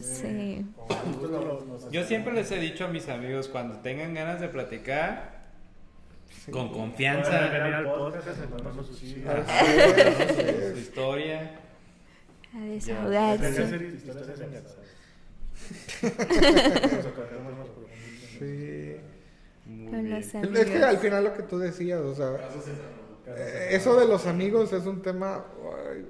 [0.00, 0.66] Sí.
[1.90, 5.40] Yo siempre les he dicho a mis amigos, cuando tengan ganas de platicar,
[6.50, 7.50] con confianza,
[10.72, 11.58] su historia.
[12.54, 13.66] A desahogarse.
[18.38, 18.96] Sí.
[20.56, 22.38] Es que al final lo que tú decías, o sea,
[23.26, 25.44] eh, eso de los amigos es un tema,
[25.88, 26.06] ay,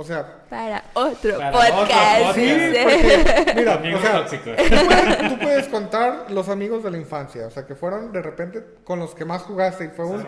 [0.00, 2.20] o sea, Para otro Para podcast.
[2.20, 4.56] otro sí, porque, mira, Amigos o sea, tóxicos.
[4.56, 8.22] tú puedes, tú puedes contar los amigos de la infancia, o sea, que fueron de
[8.22, 10.24] repente con los que más jugaste y fue un...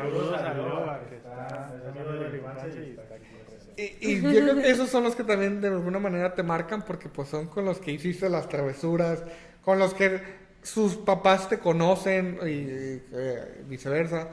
[3.77, 6.83] Y, y yo creo que esos son los que también de alguna manera te marcan
[6.83, 9.23] porque pues son con los que hiciste las travesuras,
[9.65, 10.21] con los que
[10.63, 14.29] sus papás te conocen y eh, viceversa.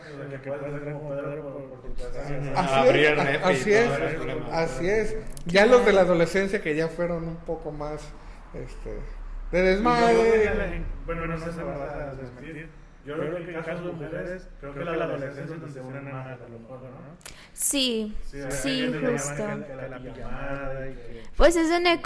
[2.56, 5.16] Así es, y así es, así.
[5.46, 8.02] Ya los de la adolescencia que ya fueron un poco más
[8.54, 9.00] este,
[9.52, 10.84] de desmadre.
[11.06, 12.70] Bueno, no sé si vas a desmentir.
[13.06, 15.80] Yo creo que en el caso de mujeres, creo que la adolescencia es donde se
[15.80, 17.18] unen más a lo mejor, ¿no?
[17.54, 18.14] Sí,
[18.50, 19.44] sí, justo.
[20.84, 22.02] y Pues es donde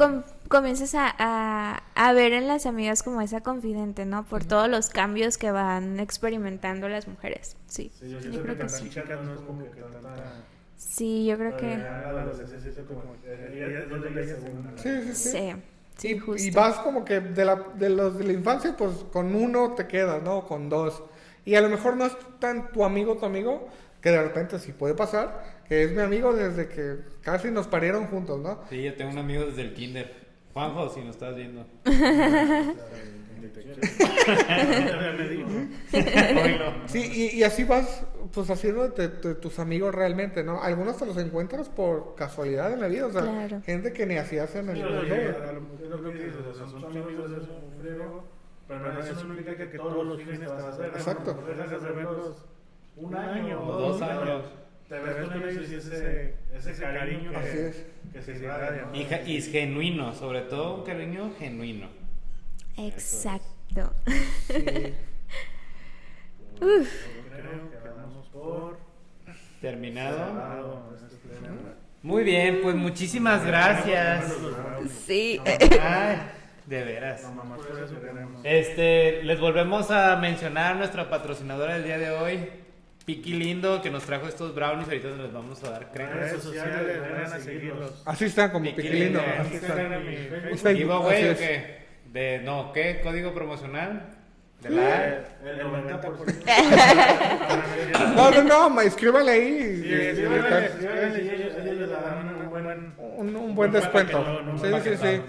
[0.51, 4.25] comienzas a, a, a ver en las amigas como esa confidente, ¿no?
[4.25, 7.57] Por todos los cambios que van experimentando las mujeres.
[7.67, 8.89] Sí, Sí, yo yo que creo que tantas sí.
[9.23, 10.47] no es como que tanta...
[10.77, 11.77] Sí, yo creo que.
[14.75, 15.29] Sí, sí, sí.
[15.31, 15.53] sí.
[15.97, 16.41] Sí, Y, justo.
[16.41, 19.87] y vas como que de, la, de los de la infancia, pues con uno te
[19.87, 20.47] quedas, ¿no?
[20.47, 21.03] Con dos.
[21.45, 23.67] Y a lo mejor no es tan tu amigo, tu amigo,
[24.01, 28.07] que de repente sí puede pasar, que es mi amigo desde que casi nos parieron
[28.07, 28.61] juntos, ¿no?
[28.69, 30.20] Sí, yo tengo un amigo desde el kinder.
[30.53, 31.65] Juanjo, si nos estás viendo.
[36.85, 40.61] Sí, y, y así vas pues haciendo de, tus amigos realmente, ¿no?
[40.61, 44.37] Algunos te los encuentras por casualidad en la vida, o sea, gente que ni así
[44.37, 44.77] hacen el...
[44.77, 45.33] De
[48.67, 50.85] pero eso no significa que todos los fines te vas a hacer.
[50.85, 51.37] Exacto.
[52.95, 54.43] un año o dos años.
[54.91, 57.73] Te ves con ellos y ese, ese cariño que,
[58.11, 58.89] que se irradia.
[58.93, 61.87] Y, es genuino, sobre todo un cariño genuino.
[62.75, 63.93] Exacto.
[66.59, 67.07] Uf.
[67.29, 68.79] Creo que damos por
[69.61, 70.89] terminado.
[72.03, 74.35] Muy bien, pues muchísimas gracias.
[75.05, 75.39] Sí.
[76.65, 77.31] De veras.
[78.43, 82.49] Este, les volvemos a mencionar nuestra patrocinadora del día de hoy,
[83.05, 84.87] Piki Lindo, que nos trajo estos brownies.
[84.87, 86.11] Ahorita les vamos a dar crema.
[86.11, 88.03] Redes sociales, a seguirlos.
[88.05, 89.19] Así están, como Piki, Lindo.
[89.19, 89.55] Así
[90.83, 91.81] o qué?
[92.11, 92.99] De, no, ¿qué?
[93.01, 94.17] ¿Código promocional?
[94.61, 95.23] De la...
[95.43, 98.15] El 90%.
[98.15, 99.81] no, no, no, escríbale ahí.
[99.83, 99.91] Sí,
[103.17, 104.23] un, un buen descuento.
[104.61, 105.21] Sí, sí, sí.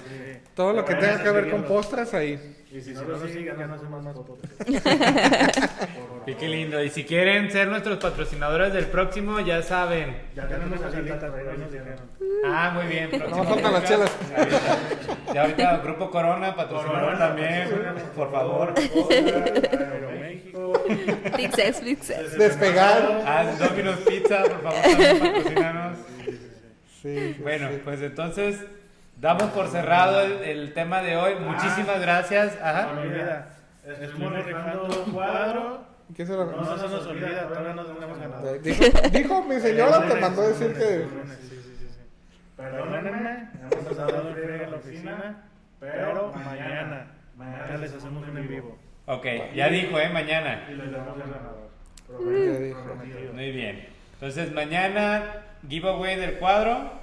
[0.54, 2.38] Todo lo que tenga que ver con postres ahí.
[2.74, 4.16] Y si no, lo siguen, ya no hacemos más
[6.26, 6.82] Y qué lindo.
[6.82, 10.16] Y si quieren ser nuestros patrocinadores del próximo, ya saben.
[10.34, 12.00] Ya tenemos salita, nos dijeron.
[12.46, 13.10] Ah, muy bien.
[13.28, 14.10] No faltan las chelas.
[15.34, 17.68] Ya ahorita Grupo Corona, patrocinador también,
[18.16, 18.72] por favor.
[20.18, 20.72] México.
[21.36, 22.38] Pizzas, pizzas.
[22.38, 23.22] Despegar.
[23.26, 25.98] Ah, Domino's Pizza, por favor, también patrocinanos.
[27.02, 28.60] Sí, bueno, pues entonces
[29.22, 31.36] Damos por cerrado el, tema de hoy.
[31.36, 32.58] Muchísimas gracias.
[32.60, 32.88] Ajá.
[34.00, 35.84] Estuvimos rifando un cuadro.
[36.16, 38.58] ¿Qué se lo No, se nos olvida, todavía no tenemos ganado.
[38.58, 41.06] Dijo, dijo mi señora, te mandó a decir que.
[41.38, 41.98] Sí, sí, sí.
[42.56, 45.44] Perdónenme, hemos dado el en la oficina,
[45.78, 48.76] pero mañana, mañana les hacemos un en vivo.
[49.06, 50.08] Ok, ya dijo, ¿eh?
[50.08, 50.66] Mañana.
[50.68, 51.70] Y les damos el ganador.
[53.34, 53.86] Muy bien.
[54.14, 57.00] Entonces, mañana, giveaway del cuadro.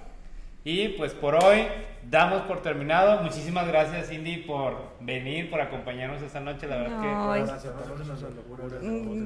[0.65, 1.65] Y pues por hoy
[2.09, 3.21] damos por terminado.
[3.23, 6.67] Muchísimas gracias, Cindy, por venir, por acompañarnos esta noche.
[6.67, 7.07] La verdad que.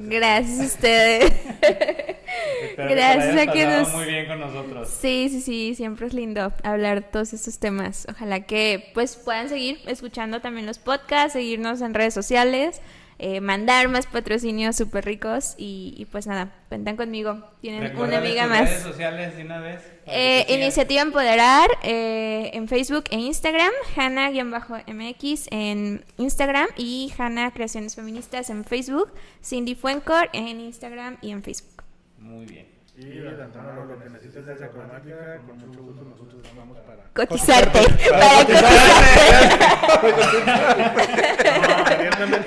[0.10, 1.34] Gracias a ustedes.
[2.78, 3.90] gracias a quienes.
[3.94, 4.90] muy bien con nosotros.
[4.90, 5.76] Sí, sí, sí.
[5.76, 8.06] Siempre es lindo hablar de todos estos temas.
[8.10, 12.82] Ojalá que pues puedan seguir escuchando también los podcasts, seguirnos en redes sociales.
[13.26, 17.42] Eh, mandar más patrocinios súper ricos y, pues nada, cuentan conmigo.
[17.62, 18.68] Tienen una amiga más.
[18.68, 19.80] redes sociales de una vez?
[20.08, 28.50] Eh, Iniciativa Empoderar eh, en Facebook e Instagram, Hanna-MX en Instagram y Hanna Creaciones Feministas
[28.50, 31.82] en Facebook, Cindy Fuencor en Instagram y en Facebook.
[32.20, 32.73] Muy bien.
[32.96, 37.80] Y adelantando lo que necesites de esa cromática, con mucho gusto nosotros vamos para cotizarte.
[38.12, 39.64] Para cotizarte.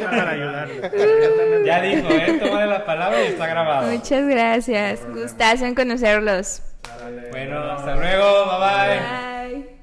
[0.04, 1.64] para ayudarle.
[1.64, 2.38] Ya dijo, ¿eh?
[2.40, 3.90] Tómale la palabra y está grabado.
[3.90, 5.00] Muchas gracias.
[5.12, 6.62] Gustazo en conocerlos.
[7.32, 8.58] Bueno, hasta luego.
[8.60, 9.58] bye.
[9.58, 9.75] bye.